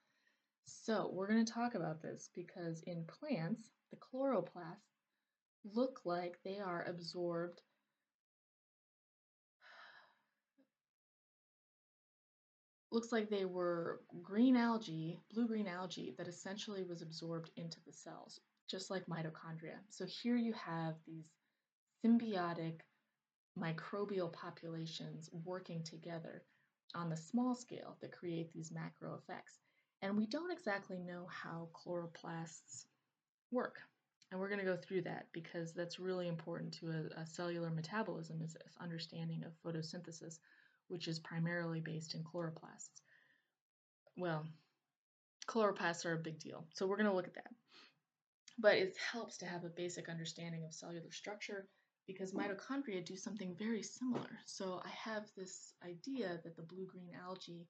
[0.66, 4.96] So we're going to talk about this because in plants, the chloroplasts
[5.74, 7.62] look like they are absorbed
[12.92, 18.40] looks like they were green algae, blue-green algae that essentially was absorbed into the cells,
[18.70, 19.76] just like mitochondria.
[19.90, 21.30] So here you have these
[22.06, 22.82] symbiotic
[23.60, 26.44] microbial populations working together
[26.94, 29.60] on the small scale that create these macro effects.
[30.02, 32.86] And we don't exactly know how chloroplasts
[33.52, 33.80] work.
[34.32, 37.70] And we're going to go through that because that's really important to a, a, cellular
[37.70, 40.40] metabolism is this understanding of photosynthesis,
[40.88, 43.02] which is primarily based in chloroplasts.
[44.18, 44.46] Well,
[45.48, 47.54] chloroplasts are a big deal, so we're going to look at that.
[48.58, 51.68] But it helps to have a basic understanding of cellular structure
[52.08, 54.40] because mitochondria do something very similar.
[54.46, 57.68] So I have this idea that the blue-green algae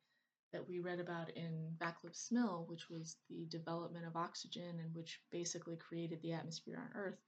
[0.52, 5.20] that we read about in Vaclav Smil, which was the development of oxygen and which
[5.32, 7.20] basically created the atmosphere on Earth,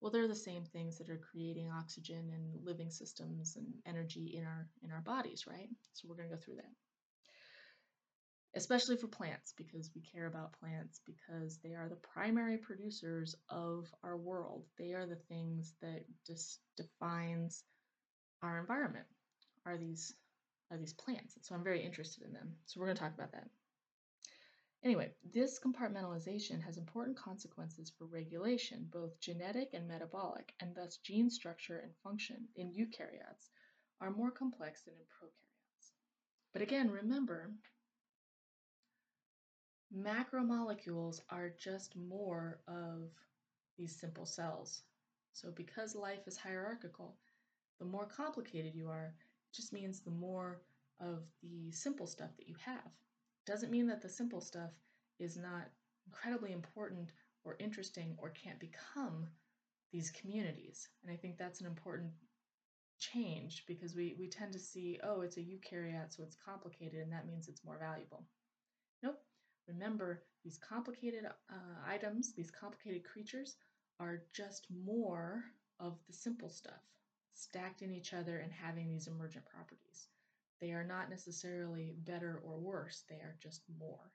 [0.00, 4.44] well, they're the same things that are creating oxygen and living systems and energy in
[4.44, 5.68] our in our bodies, right?
[5.92, 6.87] So we're going to go through that.
[8.54, 13.86] Especially for plants, because we care about plants because they are the primary producers of
[14.02, 14.64] our world.
[14.78, 17.64] They are the things that just defines
[18.42, 19.06] our environment.
[19.66, 20.14] Are these
[20.70, 21.36] are these plants.
[21.42, 22.54] So I'm very interested in them.
[22.66, 23.48] So we're going to talk about that.
[24.84, 31.30] Anyway, this compartmentalization has important consequences for regulation, both genetic and metabolic, and thus gene
[31.30, 33.50] structure and function in eukaryotes
[34.00, 35.92] are more complex than in prokaryotes.
[36.52, 37.50] But again, remember,
[39.96, 43.10] macromolecules are just more of
[43.76, 44.82] these simple cells.
[45.32, 47.16] So because life is hierarchical,
[47.78, 49.14] the more complicated you are,
[49.52, 50.60] just means the more
[51.00, 52.90] of the simple stuff that you have.
[53.46, 54.72] Doesn't mean that the simple stuff
[55.18, 55.70] is not
[56.06, 57.12] incredibly important
[57.44, 59.26] or interesting or can't become
[59.92, 60.88] these communities.
[61.02, 62.10] And I think that's an important
[62.98, 67.12] change because we, we tend to see, oh, it's a eukaryote, so it's complicated, and
[67.12, 68.24] that means it's more valuable.
[69.68, 71.54] Remember, these complicated uh,
[71.86, 73.56] items, these complicated creatures,
[74.00, 75.44] are just more
[75.78, 76.82] of the simple stuff
[77.34, 80.08] stacked in each other and having these emergent properties.
[80.60, 84.12] They are not necessarily better or worse, they are just more.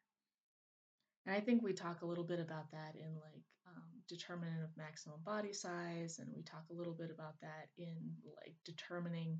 [1.25, 4.75] And I think we talk a little bit about that in like um, determinant of
[4.75, 7.95] maximum body size, and we talk a little bit about that in
[8.41, 9.39] like determining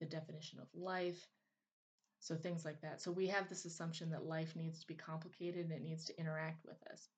[0.00, 1.28] the definition of life.
[2.22, 3.02] So things like that.
[3.02, 6.20] So we have this assumption that life needs to be complicated and it needs to
[6.20, 7.08] interact with us.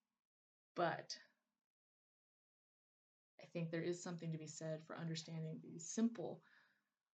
[0.76, 1.14] But
[3.38, 6.40] I think there is something to be said for understanding these simple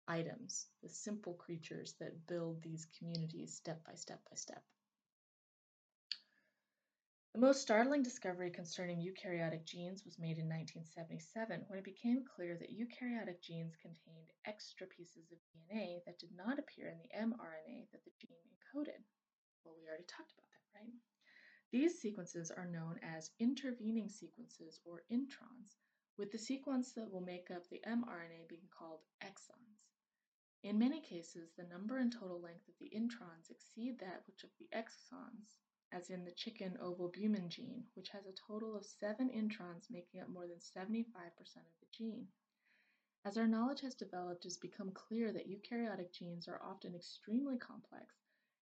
[0.06, 4.64] items, the simple creatures that build these communities step by step by step.
[7.38, 12.58] The most startling discovery concerning eukaryotic genes was made in 1977 when it became clear
[12.58, 17.92] that eukaryotic genes contained extra pieces of DNA that did not appear in the mRNA
[17.92, 19.06] that the gene encoded.
[19.64, 20.94] Well, we already talked about that, right?
[21.70, 25.78] These sequences are known as intervening sequences or introns,
[26.18, 29.86] with the sequence that will make up the mRNA being called exons.
[30.64, 34.50] In many cases, the number and total length of the introns exceed that which of
[34.58, 35.60] the exons,
[35.92, 40.30] as in the chicken ovalbumin gene, which has a total of seven introns making up
[40.30, 40.98] more than 75%
[41.38, 42.28] of the gene.
[43.26, 47.58] As our knowledge has developed, it has become clear that eukaryotic genes are often extremely
[47.58, 48.16] complex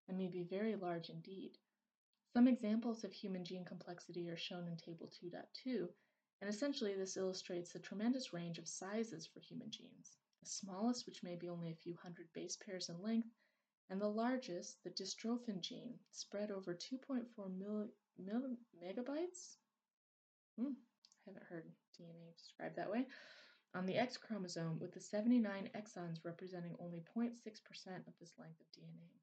[0.08, 1.58] and may be very large indeed.
[2.32, 5.88] Some examples of human gene complexity are shown in Table 2.2,
[6.40, 10.16] and essentially this illustrates the tremendous range of sizes for human genes
[10.46, 13.28] the smallest, which may be only a few hundred base pairs in length,
[13.90, 17.22] and the largest, the dystrophin gene, spread over 2.4
[17.58, 19.56] mil, mil, megabytes?
[20.58, 21.64] Hmm, I haven't heard
[21.98, 23.06] DNA described that way.
[23.74, 27.30] On the X chromosome, with the 79 exons representing only 0.6%
[28.06, 29.16] of this length of DNA.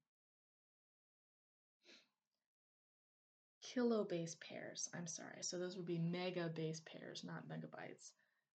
[3.64, 8.11] Kilobase pairs, I'm sorry, so those would be mega base pairs, not megabytes.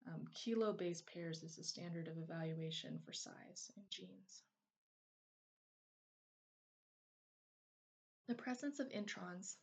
[0.07, 4.43] Um, kilo base pairs is the standard of evaluation for size in genes.
[8.27, 9.57] The presence of introns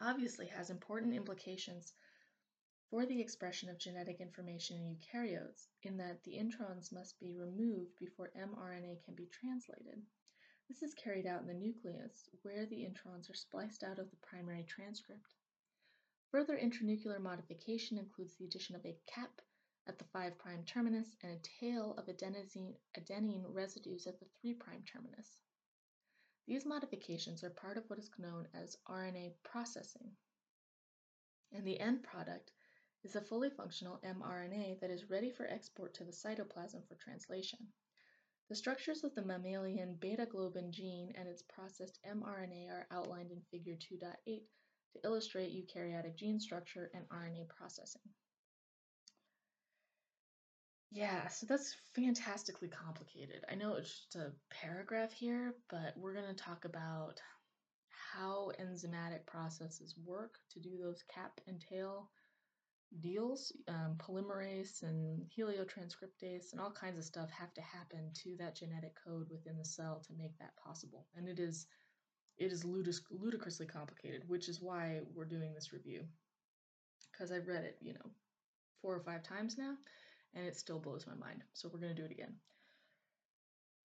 [0.00, 1.94] obviously has important implications
[2.90, 7.96] for the expression of genetic information in eukaryotes in that the introns must be removed
[7.96, 10.02] before mRNA can be translated.
[10.68, 14.16] This is carried out in the nucleus, where the introns are spliced out of the
[14.16, 15.34] primary transcript.
[16.32, 19.40] Further intranuclear modification includes the addition of a cap
[19.86, 20.34] at the 5'
[20.66, 25.38] terminus and a tail of adenosine, adenine residues at the 3' terminus.
[26.48, 30.16] These modifications are part of what is known as RNA processing,
[31.52, 32.52] and the end product
[33.04, 37.58] is a fully functional mRNA that is ready for export to the cytoplasm for translation.
[38.48, 43.42] The structures of the mammalian beta globin gene and its processed mRNA are outlined in
[43.50, 48.08] Figure 2.8 to illustrate eukaryotic gene structure and RNA processing.
[50.90, 53.44] Yeah, so that's fantastically complicated.
[53.50, 57.20] I know it's just a paragraph here, but we're going to talk about
[58.14, 62.10] how enzymatic processes work to do those cap and tail
[63.00, 63.52] deals.
[63.68, 68.94] Um, polymerase and heliotranscriptase and all kinds of stuff have to happen to that genetic
[69.06, 71.06] code within the cell to make that possible.
[71.14, 71.66] And it is
[72.38, 76.04] it is ludic- ludicrously complicated, which is why we're doing this review.
[77.12, 78.10] Because I've read it, you know,
[78.80, 79.74] four or five times now,
[80.34, 81.42] and it still blows my mind.
[81.52, 82.34] So we're going to do it again.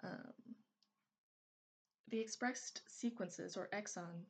[0.04, 0.56] Um,
[2.10, 4.28] the expressed sequences or exons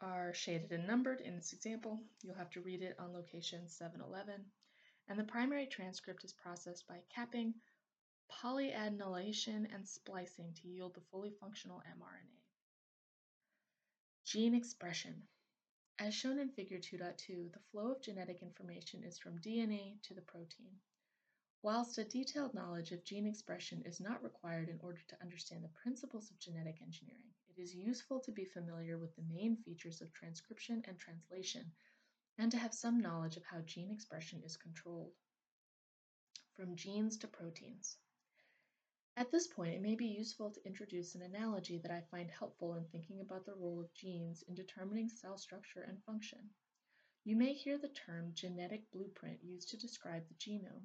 [0.00, 2.00] are shaded and numbered in this example.
[2.22, 4.44] You'll have to read it on location 711.
[5.08, 7.54] And the primary transcript is processed by capping,
[8.42, 12.42] polyadenylation, and splicing to yield the fully functional mRNA.
[14.24, 15.22] Gene expression.
[15.98, 20.20] As shown in Figure 2.2, the flow of genetic information is from DNA to the
[20.20, 20.78] protein.
[21.62, 25.70] Whilst a detailed knowledge of gene expression is not required in order to understand the
[25.82, 30.12] principles of genetic engineering, it is useful to be familiar with the main features of
[30.12, 31.72] transcription and translation
[32.36, 35.14] and to have some knowledge of how gene expression is controlled.
[36.52, 37.96] From genes to proteins.
[39.18, 42.74] At this point, it may be useful to introduce an analogy that I find helpful
[42.74, 46.50] in thinking about the role of genes in determining cell structure and function.
[47.24, 50.84] You may hear the term genetic blueprint used to describe the genome.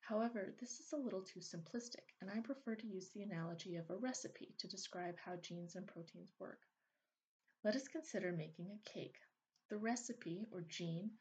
[0.00, 3.88] However, this is a little too simplistic, and I prefer to use the analogy of
[3.88, 6.60] a recipe to describe how genes and proteins work.
[7.64, 9.16] Let us consider making a cake.
[9.70, 11.12] The recipe, or gene,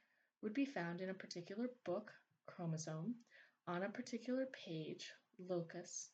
[0.41, 2.11] would be found in a particular book,
[2.47, 3.15] chromosome,
[3.65, 6.09] on a particular page, locus,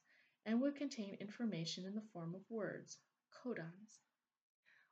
[0.46, 2.98] and would contain information in the form of words,
[3.32, 4.00] codons.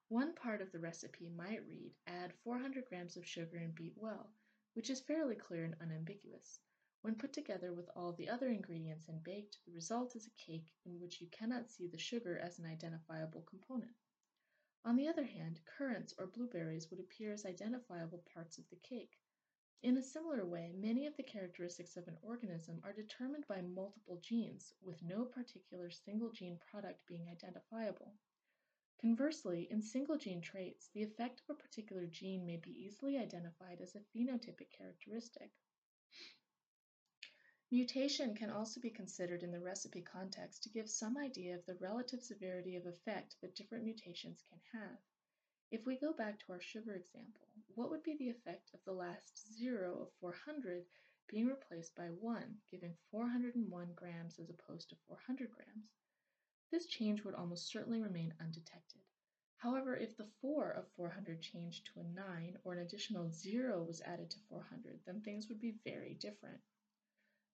[0.09, 4.29] One part of the recipe might read, add 400 grams of sugar and beat well,
[4.73, 6.59] which is fairly clear and unambiguous.
[7.01, 10.71] When put together with all the other ingredients and baked, the result is a cake
[10.85, 13.95] in which you cannot see the sugar as an identifiable component.
[14.85, 19.17] On the other hand, currants or blueberries would appear as identifiable parts of the cake,
[19.83, 24.17] in a similar way, many of the characteristics of an organism are determined by multiple
[24.21, 28.13] genes, with no particular single gene product being identifiable.
[29.01, 33.81] Conversely, in single gene traits, the effect of a particular gene may be easily identified
[33.81, 35.51] as a phenotypic characteristic.
[37.69, 41.75] Mutation can also be considered in the recipe context to give some idea of the
[41.81, 44.99] relative severity of effect that different mutations can have.
[45.71, 48.91] If we go back to our sugar example, what would be the effect of the
[48.91, 50.85] last zero of 400
[51.27, 55.89] being replaced by 1, giving 401 grams as opposed to 400 grams?
[56.71, 59.01] This change would almost certainly remain undetected.
[59.57, 64.01] However, if the 4 of 400 changed to a 9 or an additional 0 was
[64.01, 66.59] added to 400, then things would be very different.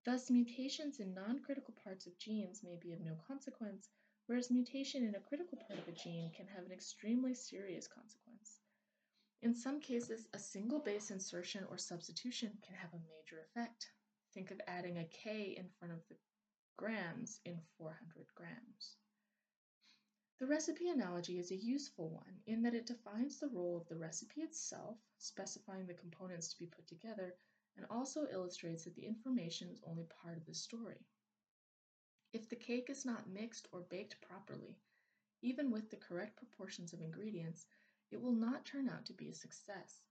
[0.06, 3.90] Thus, mutations in non-critical parts of genes may be of no consequence,
[4.26, 8.29] whereas mutation in a critical part of a gene can have an extremely serious consequence.
[9.42, 13.90] In some cases, a single base insertion or substitution can have a major effect.
[14.34, 16.18] Think of adding a K in front of the
[16.76, 18.98] grams in 400 grams.
[20.40, 23.98] The recipe analogy is a useful one in that it defines the role of the
[23.98, 27.36] recipe itself, specifying the components to be put together,
[27.76, 31.06] and also illustrates that the information is only part of the story.
[32.34, 34.78] If the cake is not mixed or baked properly,
[35.42, 37.66] even with the correct proportions of ingredients,
[38.12, 40.02] it will not turn out to be a success.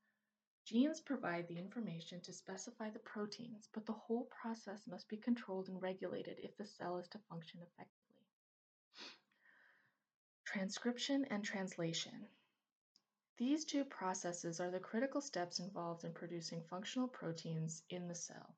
[0.64, 5.68] Genes provide the information to specify the proteins, but the whole process must be controlled
[5.68, 8.26] and regulated if the cell is to function effectively.
[10.44, 12.28] Transcription and translation.
[13.38, 18.56] These two processes are the critical steps involved in producing functional proteins in the cell.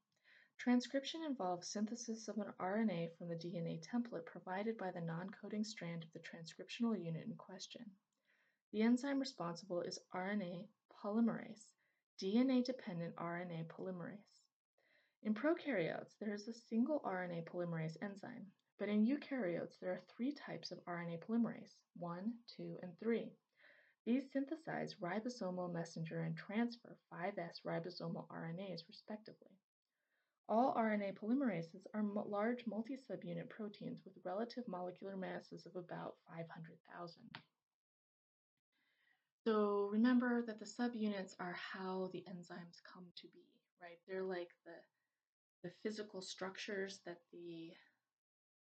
[0.56, 6.02] Transcription involves synthesis of an RNA from the DNA template provided by the non-coding strand
[6.02, 7.90] of the transcriptional unit in question.
[8.72, 10.68] The enzyme responsible is RNA
[11.02, 11.72] polymerase,
[12.22, 14.38] DNA-dependent RNA polymerase.
[15.24, 18.46] In prokaryotes, there is a single RNA polymerase enzyme,
[18.78, 23.32] but in eukaryotes, there are three types of RNA polymerase, 1, 2, and 3.
[24.06, 29.58] These synthesize ribosomal messenger and transfer 5S ribosomal RNAs respectively.
[30.48, 37.40] All RNA polymerases are large multi-subunit proteins with relative molecular masses of about 500,000.
[39.44, 43.46] So remember that the subunits are how the enzymes come to be,
[43.80, 43.98] right?
[44.06, 47.72] They're like the, the physical structures that the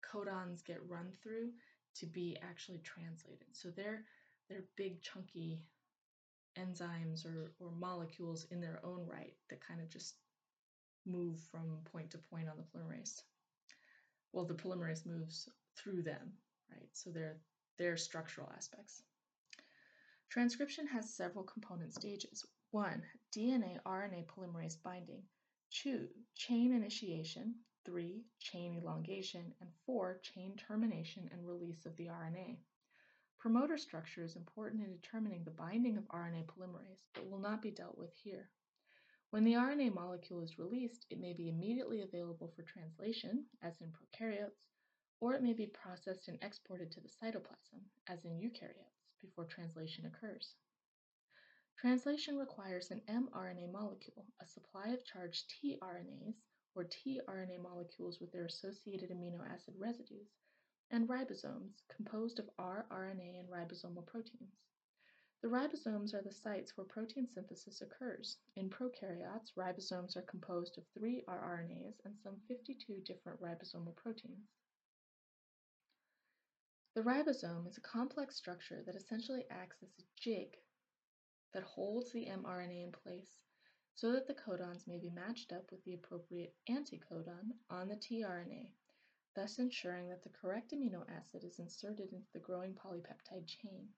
[0.03, 1.51] codons get run through
[1.97, 3.49] to be actually translated.
[3.53, 4.05] So they're
[4.49, 5.63] they're big chunky
[6.59, 10.15] enzymes or, or molecules in their own right that kind of just
[11.07, 13.23] move from point to point on the polymerase.
[14.33, 16.33] Well, the polymerase moves through them,
[16.71, 16.89] right?
[16.93, 17.39] So they're
[17.79, 19.03] they're structural aspects.
[20.35, 22.45] Transcription has several component stages.
[22.73, 25.23] One, DNA RNA polymerase binding.
[25.71, 27.55] Two, chain initiation.
[27.87, 28.21] 3.
[28.41, 30.19] Chain elongation, and 4.
[30.25, 32.57] Chain termination and release of the RNA.
[33.39, 37.71] Promoter structure is important in determining the binding of RNA polymerase, but will not be
[37.71, 38.51] dealt with here.
[39.31, 43.93] When the RNA molecule is released, it may be immediately available for translation, as in
[43.93, 44.67] prokaryotes,
[45.21, 48.94] or it may be processed and exported to the cytoplasm, as in eukaryotes,
[49.25, 50.55] before translation occurs.
[51.77, 56.35] Translation requires an mRNA molecule, a supply of charged tRNAs,
[56.75, 60.29] or tRNA molecules with their associated amino acid residues,
[60.91, 64.61] and ribosomes, composed of rRNA and ribosomal proteins.
[65.43, 68.39] The ribosomes are the sites where protein synthesis occurs.
[68.57, 74.49] In prokaryotes, ribosomes are composed of three rRNAs and some 52 different ribosomal proteins.
[76.95, 80.57] The ribosome is a complex structure that essentially acts as a jig
[81.53, 83.41] that holds the mRNA in place
[83.97, 88.71] so that the codons may be matched up with the appropriate anticodon on the tRNA,
[89.35, 93.89] thus ensuring that the correct amino acid is inserted into the growing polypeptide chain.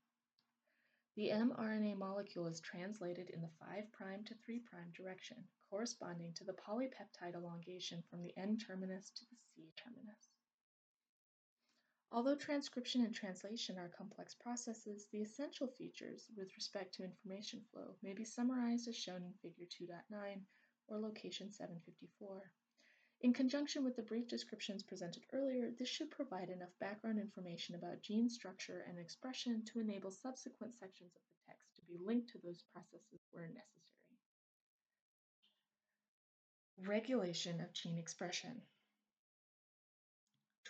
[1.16, 4.62] The mRNA molecule is translated in the 5' to 3'
[4.94, 10.35] direction, corresponding to the polypeptide elongation from the N terminus to the C terminus.
[12.12, 17.96] Although transcription and translation are complex processes, the essential features with respect to information flow
[18.02, 20.40] may be summarized as shown in Figure 2.9
[20.88, 22.50] or Location 754.
[23.22, 28.02] In conjunction with the brief descriptions presented earlier, this should provide enough background information about
[28.02, 32.38] gene structure and expression to enable subsequent sections of the text to be linked to
[32.38, 34.18] those processes where necessary.
[36.78, 38.62] Regulation of gene expression.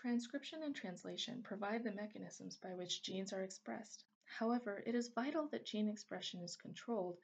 [0.02, 4.04] Transcription and translation provide the mechanisms by which genes are expressed.
[4.26, 7.16] However, it is vital that gene expression is controlled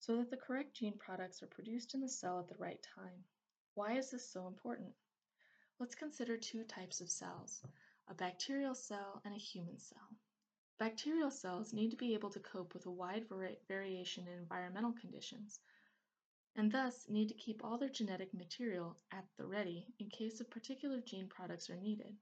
[0.00, 3.24] so that the correct gene products are produced in the cell at the right time.
[3.74, 4.94] Why is this so important?
[5.78, 7.62] Let's consider two types of cells,
[8.08, 10.16] a bacterial cell and a human cell.
[10.78, 13.26] Bacterial cells need to be able to cope with a wide
[13.68, 15.60] variation in environmental conditions,
[16.56, 20.50] and thus need to keep all their genetic material at the ready in case of
[20.50, 22.16] particular gene products are needed.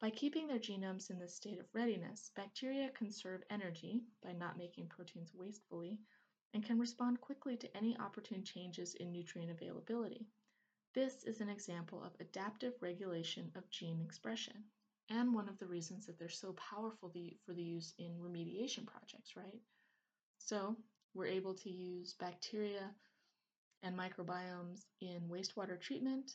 [0.00, 4.88] By keeping their genomes in this state of readiness, bacteria conserve energy by not making
[4.88, 6.00] proteins wastefully
[6.54, 10.26] and can respond quickly to any opportune changes in nutrient availability.
[10.94, 14.64] This is an example of adaptive regulation of gene expression
[15.08, 17.12] and one of the reasons that they're so powerful
[17.44, 19.60] for the use in remediation projects, right?
[20.38, 20.76] So
[21.14, 22.90] we're able to use bacteria
[23.82, 26.32] and microbiomes in wastewater treatment,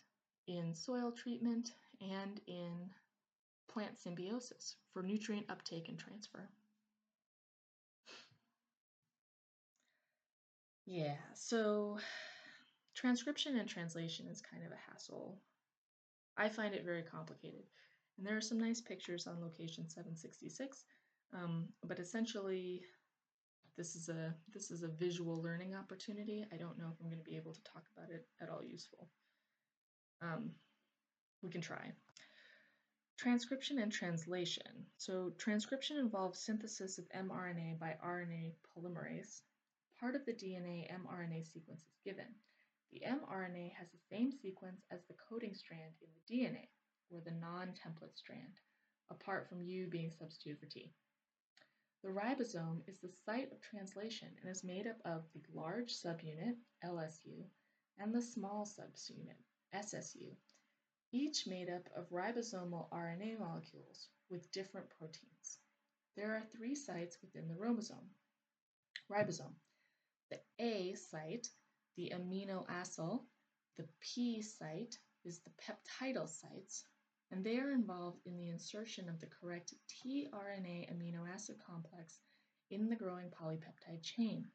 [0.47, 1.71] in soil treatment,
[2.01, 2.89] and in
[3.67, 6.49] plant symbiosis for nutrient uptake and transfer.
[10.85, 11.99] Yeah, so
[12.95, 15.37] transcription and translation is kind of a hassle.
[16.37, 17.63] I find it very complicated.
[18.17, 20.85] And there are some nice pictures on location 766,
[21.33, 22.83] um, but essentially
[23.77, 26.45] this is a this is a visual learning opportunity.
[26.51, 28.63] I don't know if I'm going to be able to talk about it at all
[28.63, 29.07] useful.
[30.21, 30.51] Um,
[31.43, 31.91] we can try.
[33.17, 34.85] Transcription and translation.
[34.97, 39.41] So transcription involves synthesis of mRNA by RNA polymerase.
[39.99, 42.27] Part of the DNA mRNA sequence is given.
[42.91, 46.67] The mRNA has the same sequence as the coding strand in the DNA,
[47.09, 48.59] or the non-template strand,
[49.09, 50.91] apart from U being substituted for T.
[52.03, 56.55] The ribosome is the site of translation and is made up of the large subunit,
[56.83, 57.49] LSU,
[57.97, 59.41] and the small subunit,
[59.73, 60.35] SSU,
[61.11, 65.59] each made up of ribosomal RNA molecules with different proteins.
[66.15, 68.09] There are three sites within the ribosome.
[69.09, 69.55] Ribosome.
[70.29, 71.49] The A site,
[71.95, 73.25] the aminoacyl,
[73.75, 76.85] the P site is the peptidyl sites,
[77.31, 82.19] and they are involved in the insertion of the correct tRNA amino acid complex
[82.69, 84.45] in the growing polypeptide chain.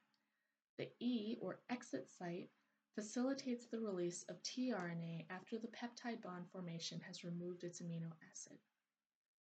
[0.79, 2.49] The E, or exit site,
[2.95, 8.59] facilitates the release of tRNA after the peptide bond formation has removed its amino acid.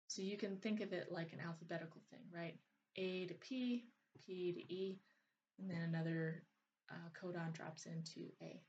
[0.08, 2.56] So you can think of it like an alphabetical thing, right?
[2.96, 3.86] A to P,
[4.26, 5.00] P to E,
[5.60, 6.44] and then another
[6.92, 8.62] uh, codon drops into A.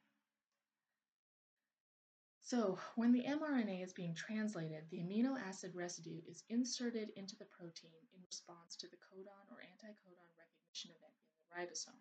[2.47, 7.47] So when the mRNA is being translated, the amino acid residue is inserted into the
[7.47, 11.99] protein in response to the codon or anticodon recognition event in the ribosome.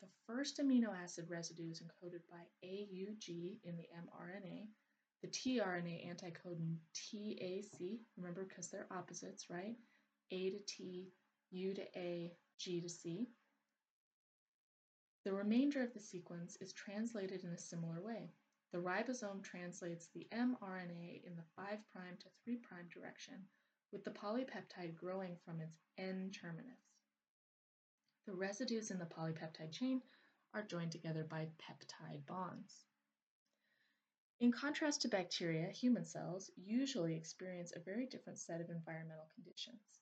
[0.00, 4.68] The first amino acid residue is encoded by AUG in the mRNA,
[5.20, 9.74] the tRNA anticodon TAC, remember because they're opposites, right?
[10.30, 11.08] A to T,
[11.50, 13.26] U to A, G to C.
[15.24, 18.30] The remainder of the sequence is translated in a similar way.
[18.74, 22.60] The ribosome translates the mRNA in the 5' to 3'
[22.92, 23.46] direction,
[23.92, 26.80] with the polypeptide growing from its N terminus.
[28.26, 30.02] The residues in the polypeptide chain
[30.52, 32.84] are joined together by peptide bonds.
[34.40, 40.00] In contrast to bacteria, human cells usually experience a very different set of environmental conditions.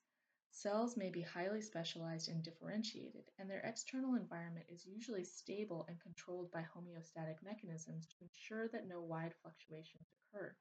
[0.55, 5.99] Cells may be highly specialized and differentiated, and their external environment is usually stable and
[5.99, 10.55] controlled by homeostatic mechanisms to ensure that no wide fluctuations occur.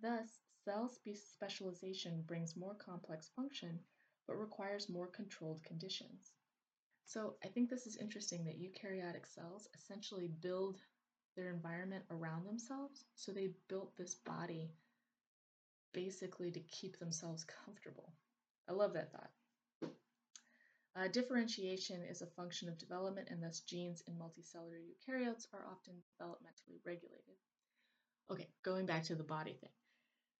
[0.00, 3.78] Thus, cell specialization brings more complex function,
[4.26, 6.32] but requires more controlled conditions.
[7.04, 10.80] So I think this is interesting that eukaryotic cells essentially build
[11.36, 13.04] their environment around themselves.
[13.14, 14.72] So they built this body
[15.92, 18.14] basically to keep themselves comfortable.
[18.68, 19.30] I love that thought.
[20.96, 25.94] Uh, differentiation is a function of development, and thus genes in multicellular eukaryotes are often
[26.20, 27.34] developmentally regulated.
[28.30, 29.70] Okay, going back to the body thing.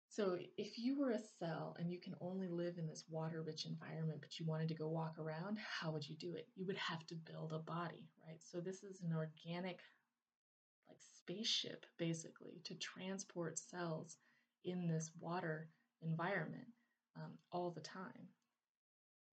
[0.08, 4.20] So if you were a cell and you can only live in this water-rich environment,
[4.20, 6.48] but you wanted to go walk around, how would you do it?
[6.54, 8.38] You would have to build a body, right?
[8.40, 9.80] So this is an organic
[10.88, 14.18] like spaceship basically to transport cells
[14.64, 15.68] in this water
[16.00, 16.68] environment
[17.16, 18.28] um, all the time.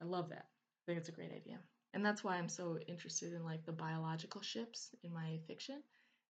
[0.02, 0.46] I love that.
[0.46, 1.60] I think it's a great idea.
[1.94, 5.84] And that's why I'm so interested in like the biological ships in my fiction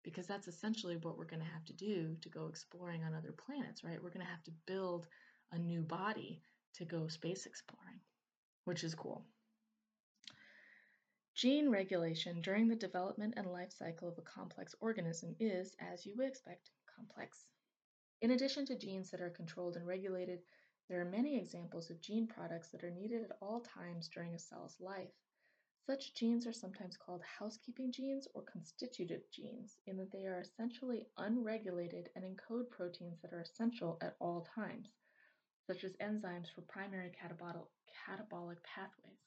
[0.04, 3.34] because that's essentially what we're going to have to do to go exploring on other
[3.34, 4.02] planets, right?
[4.02, 5.08] We're going to have to build
[5.52, 6.41] a new body
[6.76, 7.99] to go space exploring,
[8.66, 9.26] which is cool.
[11.36, 16.16] Gene regulation during the development and life cycle of a complex organism is, as you
[16.18, 17.45] would expect, complex.
[18.22, 20.39] In addition to genes that are controlled and regulated,
[20.91, 24.39] there are many examples of gene products that are needed at all times during a
[24.39, 25.13] cell's life.
[25.85, 31.07] Such genes are sometimes called housekeeping genes or constitutive genes in that they are essentially
[31.17, 34.89] unregulated and encode proteins that are essential at all times,
[35.65, 39.21] such as enzymes for primary catabolic, pathways.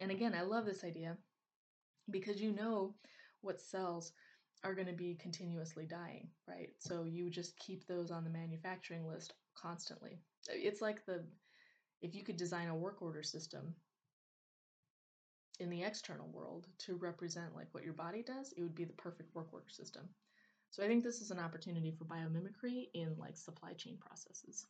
[0.00, 1.18] And again, I love this idea
[2.10, 2.94] because you know
[3.42, 4.12] what cells
[4.64, 6.70] are going to be continuously dying, right?
[6.78, 10.18] So you just keep those on the manufacturing list constantly.
[10.48, 11.24] It's like the
[12.00, 13.74] if you could design a work order system
[15.60, 18.92] in the external world to represent like what your body does, it would be the
[18.94, 20.08] perfect work order system.
[20.70, 24.66] So I think this is an opportunity for biomimicry in like supply chain processes.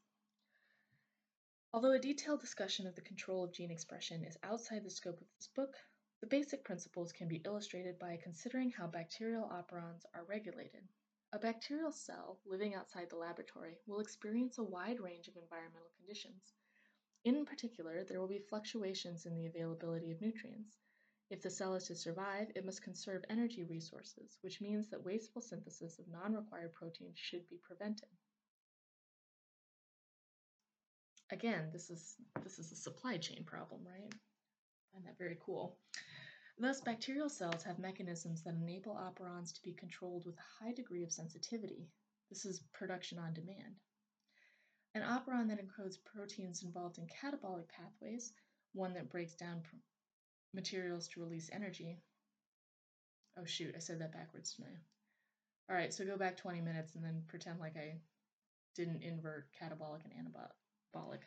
[1.72, 5.26] Although a detailed discussion of the control of gene expression is outside the scope of
[5.38, 5.74] this book,
[6.24, 10.80] the basic principles can be illustrated by considering how bacterial operons are regulated.
[11.34, 16.54] A bacterial cell living outside the laboratory will experience a wide range of environmental conditions.
[17.26, 20.78] In particular, there will be fluctuations in the availability of nutrients.
[21.28, 25.42] If the cell is to survive, it must conserve energy resources, which means that wasteful
[25.42, 28.08] synthesis of non-required proteins should be prevented.
[31.30, 34.14] Again, this is this is a supply chain problem, right?
[34.14, 35.76] I find that very cool.
[36.56, 41.02] Thus, bacterial cells have mechanisms that enable operons to be controlled with a high degree
[41.02, 41.88] of sensitivity.
[42.30, 43.80] This is production on demand.
[44.94, 48.32] An operon that encodes proteins involved in catabolic pathways,
[48.72, 49.62] one that breaks down
[50.52, 51.98] materials to release energy.
[53.36, 54.78] Oh shoot, I said that backwards, I?
[55.68, 57.98] All right, so go back 20 minutes and then pretend like I
[58.76, 61.22] didn't invert catabolic and anabolic.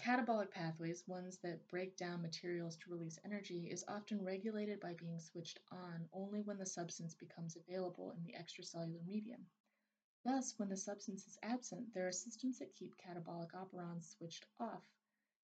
[0.00, 5.18] Catabolic pathways, ones that break down materials to release energy, is often regulated by being
[5.18, 9.44] switched on only when the substance becomes available in the extracellular medium.
[10.24, 14.82] Thus, when the substance is absent, there are systems that keep catabolic operons switched off.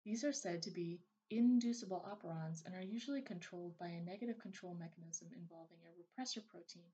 [0.04, 0.98] These are said to be
[1.30, 6.90] inducible operons and are usually controlled by a negative control mechanism involving a repressor protein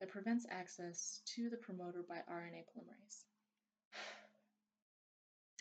[0.00, 3.24] that prevents access to the promoter by RNA polymerase.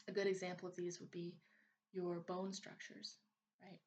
[0.10, 1.36] A good example of these would be
[1.92, 3.18] your bone structures,
[3.62, 3.80] right?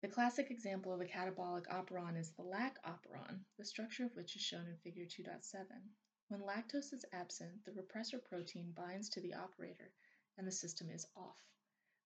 [0.00, 4.34] The classic example of a catabolic operon is the lac operon, the structure of which
[4.34, 5.66] is shown in figure 2.7.
[6.26, 9.92] When lactose is absent, the repressor protein binds to the operator
[10.36, 11.38] and the system is off.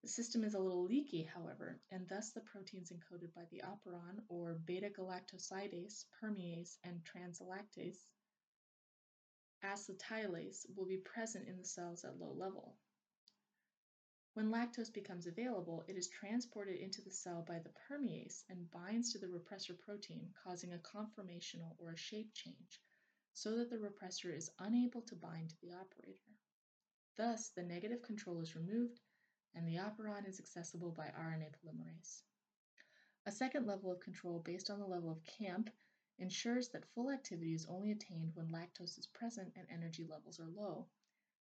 [0.03, 4.21] The system is a little leaky, however, and thus the proteins encoded by the operon
[4.29, 8.05] or beta-galactosidase, permease, and translactase
[9.65, 12.77] acetylase will be present in the cells at low level.
[14.35, 19.13] When lactose becomes available, it is transported into the cell by the permease and binds
[19.13, 22.83] to the repressor protein, causing a conformational or a shape change,
[23.33, 26.37] so that the repressor is unable to bind to the operator.
[27.17, 29.01] Thus, the negative control is removed
[29.55, 32.21] and the operon is accessible by RNA polymerase.
[33.25, 35.71] A second level of control based on the level of CAMP
[36.19, 40.49] ensures that full activity is only attained when lactose is present and energy levels are
[40.49, 40.87] low.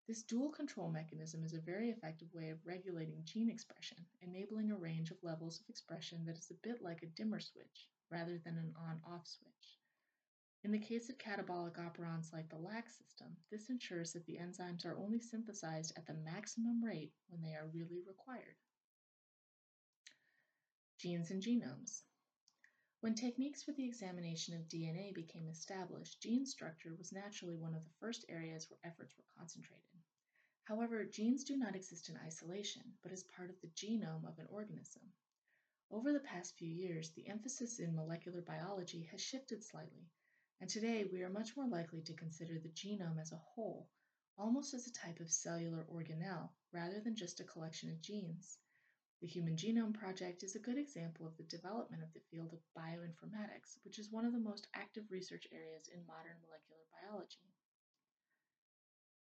[0.08, 4.76] This dual control mechanism is a very effective way of regulating gene expression, enabling a
[4.76, 8.58] range of levels of expression that is a bit like a dimmer switch rather than
[8.58, 9.80] an on-off switch.
[10.64, 14.86] In the case of catabolic operons like the LAC system, this ensures that the enzymes
[14.86, 18.56] are only synthesized at the maximum rate when they are really required.
[21.00, 22.04] Genes and genomes.
[23.04, 27.84] When techniques for the examination of DNA became established, gene structure was naturally one of
[27.84, 30.00] the first areas where efforts were concentrated.
[30.64, 34.46] However, genes do not exist in isolation, but as part of the genome of an
[34.50, 35.02] organism.
[35.92, 40.08] Over the past few years, the emphasis in molecular biology has shifted slightly
[40.62, 43.90] and today we are much more likely to consider the genome as a whole,
[44.38, 48.60] almost as a type of cellular organelle, rather than just a collection of genes.
[49.24, 52.60] The Human Genome Project is a good example of the development of the field of
[52.78, 57.48] bioinformatics, which is one of the most active research areas in modern molecular biology.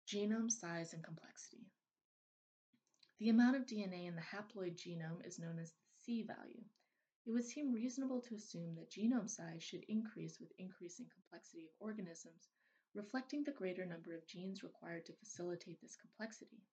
[0.07, 1.67] Genome size and complexity.
[3.19, 6.63] The amount of DNA in the haploid genome is known as the C value
[7.25, 11.71] it would seem reasonable to assume that genome size should increase with increasing complexity of
[11.81, 12.47] organisms,
[12.93, 16.63] reflecting the greater number of genes required to facilitate this complexity.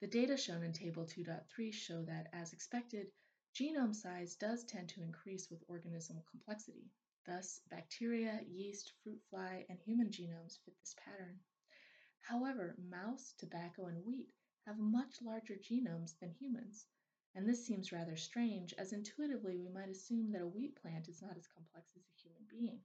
[0.00, 3.10] The data shown in Table 2.3 show that, as expected,
[3.52, 6.92] genome size does tend to increase with organism complexity.
[7.26, 11.40] Thus, bacteria, yeast, fruit fly, and human genomes fit this pattern.
[12.20, 14.32] However, mouse, tobacco, and wheat
[14.66, 16.86] have much larger genomes than humans,
[17.34, 21.20] and this seems rather strange, as intuitively we might assume that a wheat plant is
[21.20, 22.80] not as complex as a human being.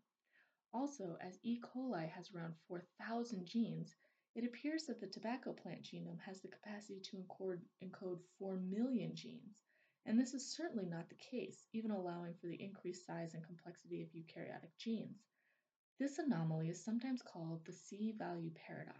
[0.73, 1.61] Also, as E.
[1.61, 3.95] coli has around 4,000 genes,
[4.35, 9.15] it appears that the tobacco plant genome has the capacity to encode, encode 4 million
[9.15, 9.63] genes,
[10.05, 14.01] and this is certainly not the case, even allowing for the increased size and complexity
[14.01, 15.29] of eukaryotic genes.
[15.99, 18.97] This anomaly is sometimes called the C value paradox.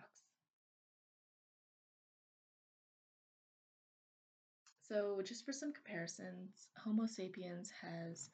[4.88, 8.30] So just for some comparisons, Homo sapiens has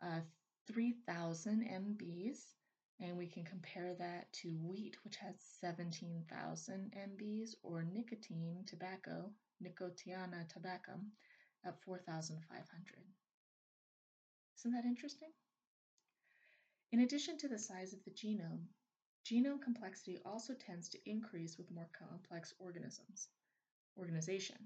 [0.00, 0.20] uh,
[0.68, 2.38] 3,000 MBs,
[3.00, 9.30] and we can compare that to wheat, which has 17,000 MBs, or nicotine tobacco,
[9.62, 11.10] Nicotiana tabacum,
[11.64, 13.04] at 4,500.
[14.58, 15.32] Isn't that interesting?
[16.92, 18.68] In addition to the size of the genome,
[19.24, 23.28] genome complexity also tends to increase with more complex organisms.
[23.98, 24.56] Organization.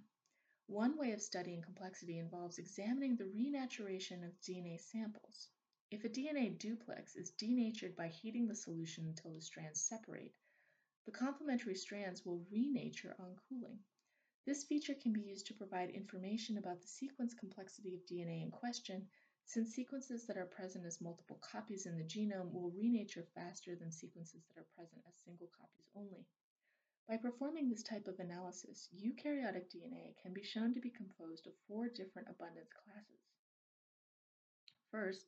[0.66, 5.49] One way of studying complexity involves examining the renaturation of DNA samples.
[5.91, 10.32] If a DNA duplex is denatured by heating the solution until the strands separate,
[11.05, 13.80] the complementary strands will renature on cooling.
[14.47, 18.53] This feature can be used to provide information about the sequence complexity of DNA in
[18.53, 19.09] question
[19.47, 23.91] since sequences that are present as multiple copies in the genome will renature faster than
[23.91, 26.24] sequences that are present as single copies only.
[27.09, 31.53] By performing this type of analysis, eukaryotic DNA can be shown to be composed of
[31.66, 33.26] four different abundance classes.
[34.93, 35.26] First,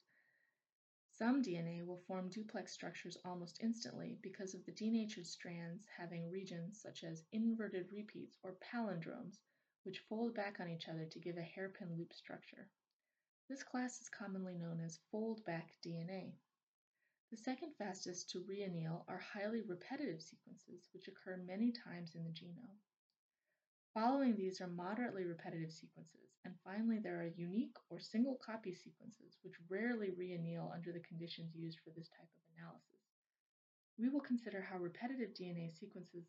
[1.18, 6.80] some DNA will form duplex structures almost instantly because of the denatured strands having regions
[6.80, 9.38] such as inverted repeats or palindromes,
[9.84, 12.68] which fold back on each other to give a hairpin loop structure.
[13.48, 16.32] This class is commonly known as fold-back DNA.
[17.30, 22.30] The second fastest to reanneal are highly repetitive sequences, which occur many times in the
[22.30, 22.78] genome.
[23.92, 29.38] Following these are moderately repetitive sequences, and finally there are unique or single copy sequences,
[29.43, 33.03] which rarely reanneal under the conditions used for this type of analysis.
[33.99, 36.24] We will consider how repetitive DNA sequences,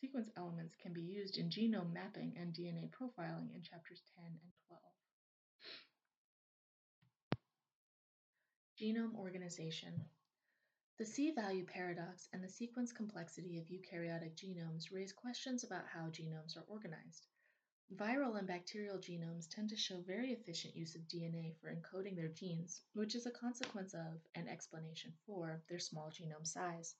[0.00, 4.52] sequence elements can be used in genome mapping and DNA profiling in chapters 10 and
[4.68, 4.80] 12.
[8.80, 9.92] Genome organization.
[10.98, 16.56] The C-value paradox and the sequence complexity of eukaryotic genomes raise questions about how genomes
[16.56, 17.26] are organized.
[17.96, 22.28] Viral and bacterial genomes tend to show very efficient use of DNA for encoding their
[22.28, 26.94] genes, which is a consequence of and explanation for their small genome size.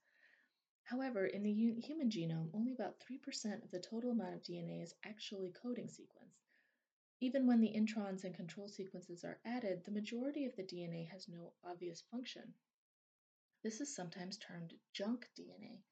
[0.82, 4.94] However, in the human genome, only about 3% of the total amount of DNA is
[5.04, 6.42] actually coding sequence,
[7.20, 11.28] even when the introns and control sequences are added, the majority of the DNA has
[11.28, 12.54] no obvious function.
[13.62, 15.82] This is sometimes termed junk DNA,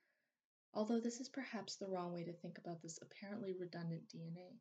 [0.75, 4.59] although this is perhaps the wrong way to think about this apparently redundant DNA.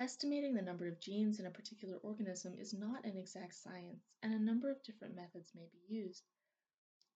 [0.00, 4.34] Estimating the number of genes in a particular organism is not an exact science, and
[4.34, 6.24] a number of different methods may be used.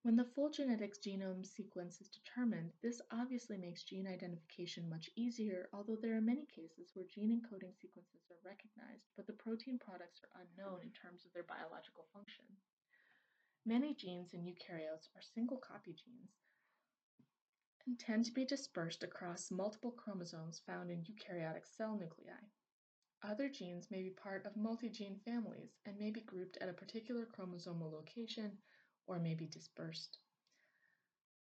[0.03, 5.69] When the full genetic genome sequence is determined, this obviously makes gene identification much easier,
[5.73, 10.21] although there are many cases where gene encoding sequences are recognized, but the protein products
[10.23, 12.45] are unknown in terms of their biological function.
[13.67, 16.31] Many genes in eukaryotes are single copy genes
[17.89, 22.47] and tend to be dispersed across multiple chromosomes found in eukaryotic cell nuclei.
[23.23, 27.27] Other genes may be part of multi-gene families and may be grouped at a particular
[27.27, 28.59] chromosomal location
[29.07, 30.19] or may be dispersed.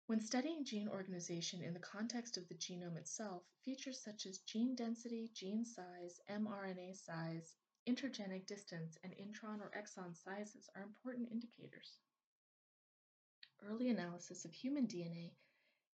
[0.05, 4.75] When studying gene organization in the context of the genome itself, features such as gene
[4.75, 7.53] density, gene size, mRNA size,
[7.85, 11.99] intergenic distance, and intron or exon sizes are important indicators.
[13.61, 15.33] Early analysis of human DNA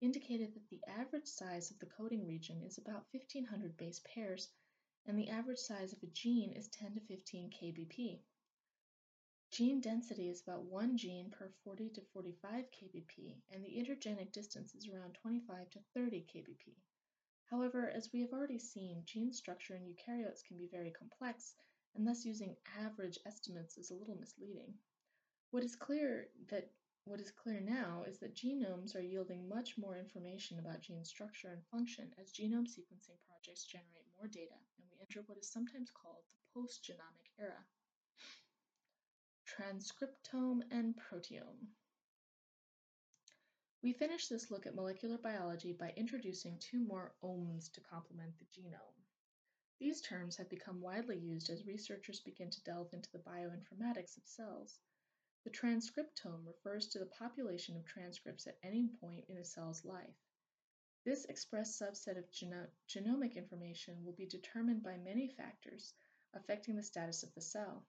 [0.02, 4.50] indicated that the average size of the coding region is about 1500 base pairs,
[5.06, 8.20] and the average size of a gene is 10 to 15 kbp.
[9.50, 14.74] Gene density is about one gene per 40 to 45 kbp, and the intergenic distance
[14.74, 16.74] is around 25 to 30 kbp.
[17.50, 21.54] However, as we have already seen, gene structure in eukaryotes can be very complex,
[21.94, 24.72] and thus using average estimates is a little misleading.
[25.50, 26.70] What is clear that
[27.04, 31.48] what is clear now is that genomes are yielding much more information about gene structure
[31.48, 34.54] and function as genome sequencing projects generate more data,
[35.02, 37.64] enter what is sometimes called the post-genomic era
[39.52, 41.68] transcriptome and proteome.
[43.82, 48.46] We finish this look at molecular biology by introducing two more omes to complement the
[48.46, 49.02] genome.
[49.78, 54.22] These terms have become widely used as researchers begin to delve into the bioinformatics of
[54.24, 54.78] cells.
[55.44, 60.14] The transcriptome refers to the population of transcripts at any point in a cell's life.
[61.04, 65.94] This expressed subset of geno genomic information will be determined by many factors
[66.32, 67.84] affecting the status of the cell.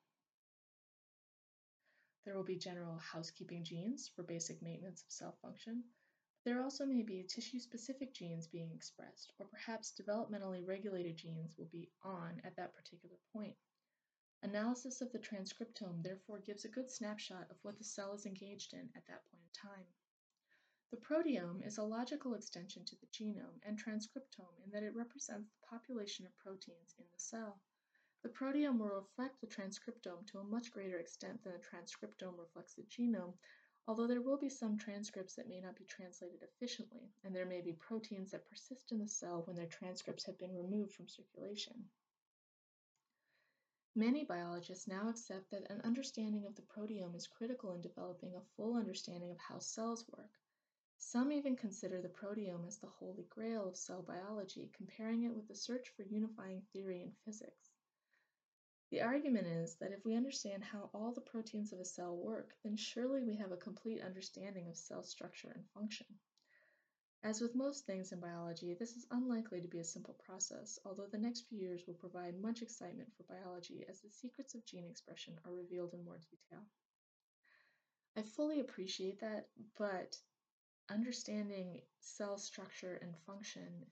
[2.26, 5.84] There will be general housekeeping genes for basic maintenance of cell function.
[6.43, 11.91] There also may be tissue-specific genes being expressed, or perhaps developmentally regulated genes will be
[12.01, 13.55] on at that particular point.
[14.41, 18.74] Analysis of the transcriptome therefore gives a good snapshot of what the cell is engaged
[18.74, 19.86] in at that point in time.
[20.93, 25.49] The proteome is a logical extension to the genome and transcriptome in that it represents
[25.49, 27.59] the population of proteins in the cell.
[28.21, 32.75] The proteome will reflect the transcriptome to a much greater extent than the transcriptome reflects
[32.75, 33.33] the genome,
[33.87, 37.61] although there will be some transcripts that may not be translated efficiently, and there may
[37.61, 41.89] be proteins that persist in the cell when their transcripts have been removed from circulation.
[43.95, 48.45] Many biologists now accept that an understanding of the proteome is critical in developing a
[48.55, 50.29] full understanding of how cells work.
[51.06, 55.47] Some even consider the proteome as the holy grail of cell biology, comparing it with
[55.47, 57.72] the search for unifying theory in physics.
[58.89, 62.56] The argument is that if we understand how all the proteins of a cell work,
[62.64, 66.08] then surely we have a complete understanding of cell structure and function.
[67.22, 71.08] As with most things in biology, this is unlikely to be a simple process, although
[71.08, 74.86] the next few years will provide much excitement for biology as the secrets of gene
[74.86, 76.66] expression are revealed in more detail.
[78.16, 80.18] I fully appreciate that, but
[80.89, 83.86] understanding cell structure and function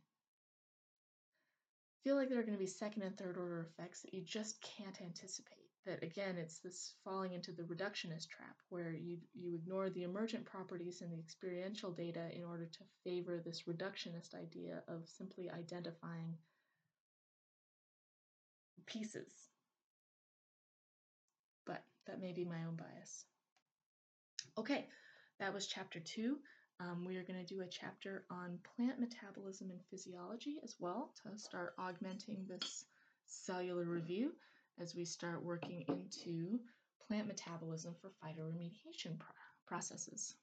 [2.03, 4.61] feel like there are going to be second and third order effects that you just
[4.61, 5.57] can't anticipate.
[5.85, 10.45] That again, it's this falling into the reductionist trap where you, you ignore the emergent
[10.45, 16.35] properties and the experiential data in order to favor this reductionist idea of simply identifying
[18.85, 19.31] pieces.
[21.65, 23.25] But that may be my own bias.
[24.57, 24.87] Okay,
[25.39, 26.37] that was chapter two.
[26.81, 31.11] Um, we are going to do a chapter on plant metabolism and physiology as well
[31.21, 32.85] to start augmenting this
[33.27, 34.31] cellular review
[34.79, 36.59] as we start working into
[37.07, 39.19] plant metabolism for phytoremediation
[39.67, 40.35] processes.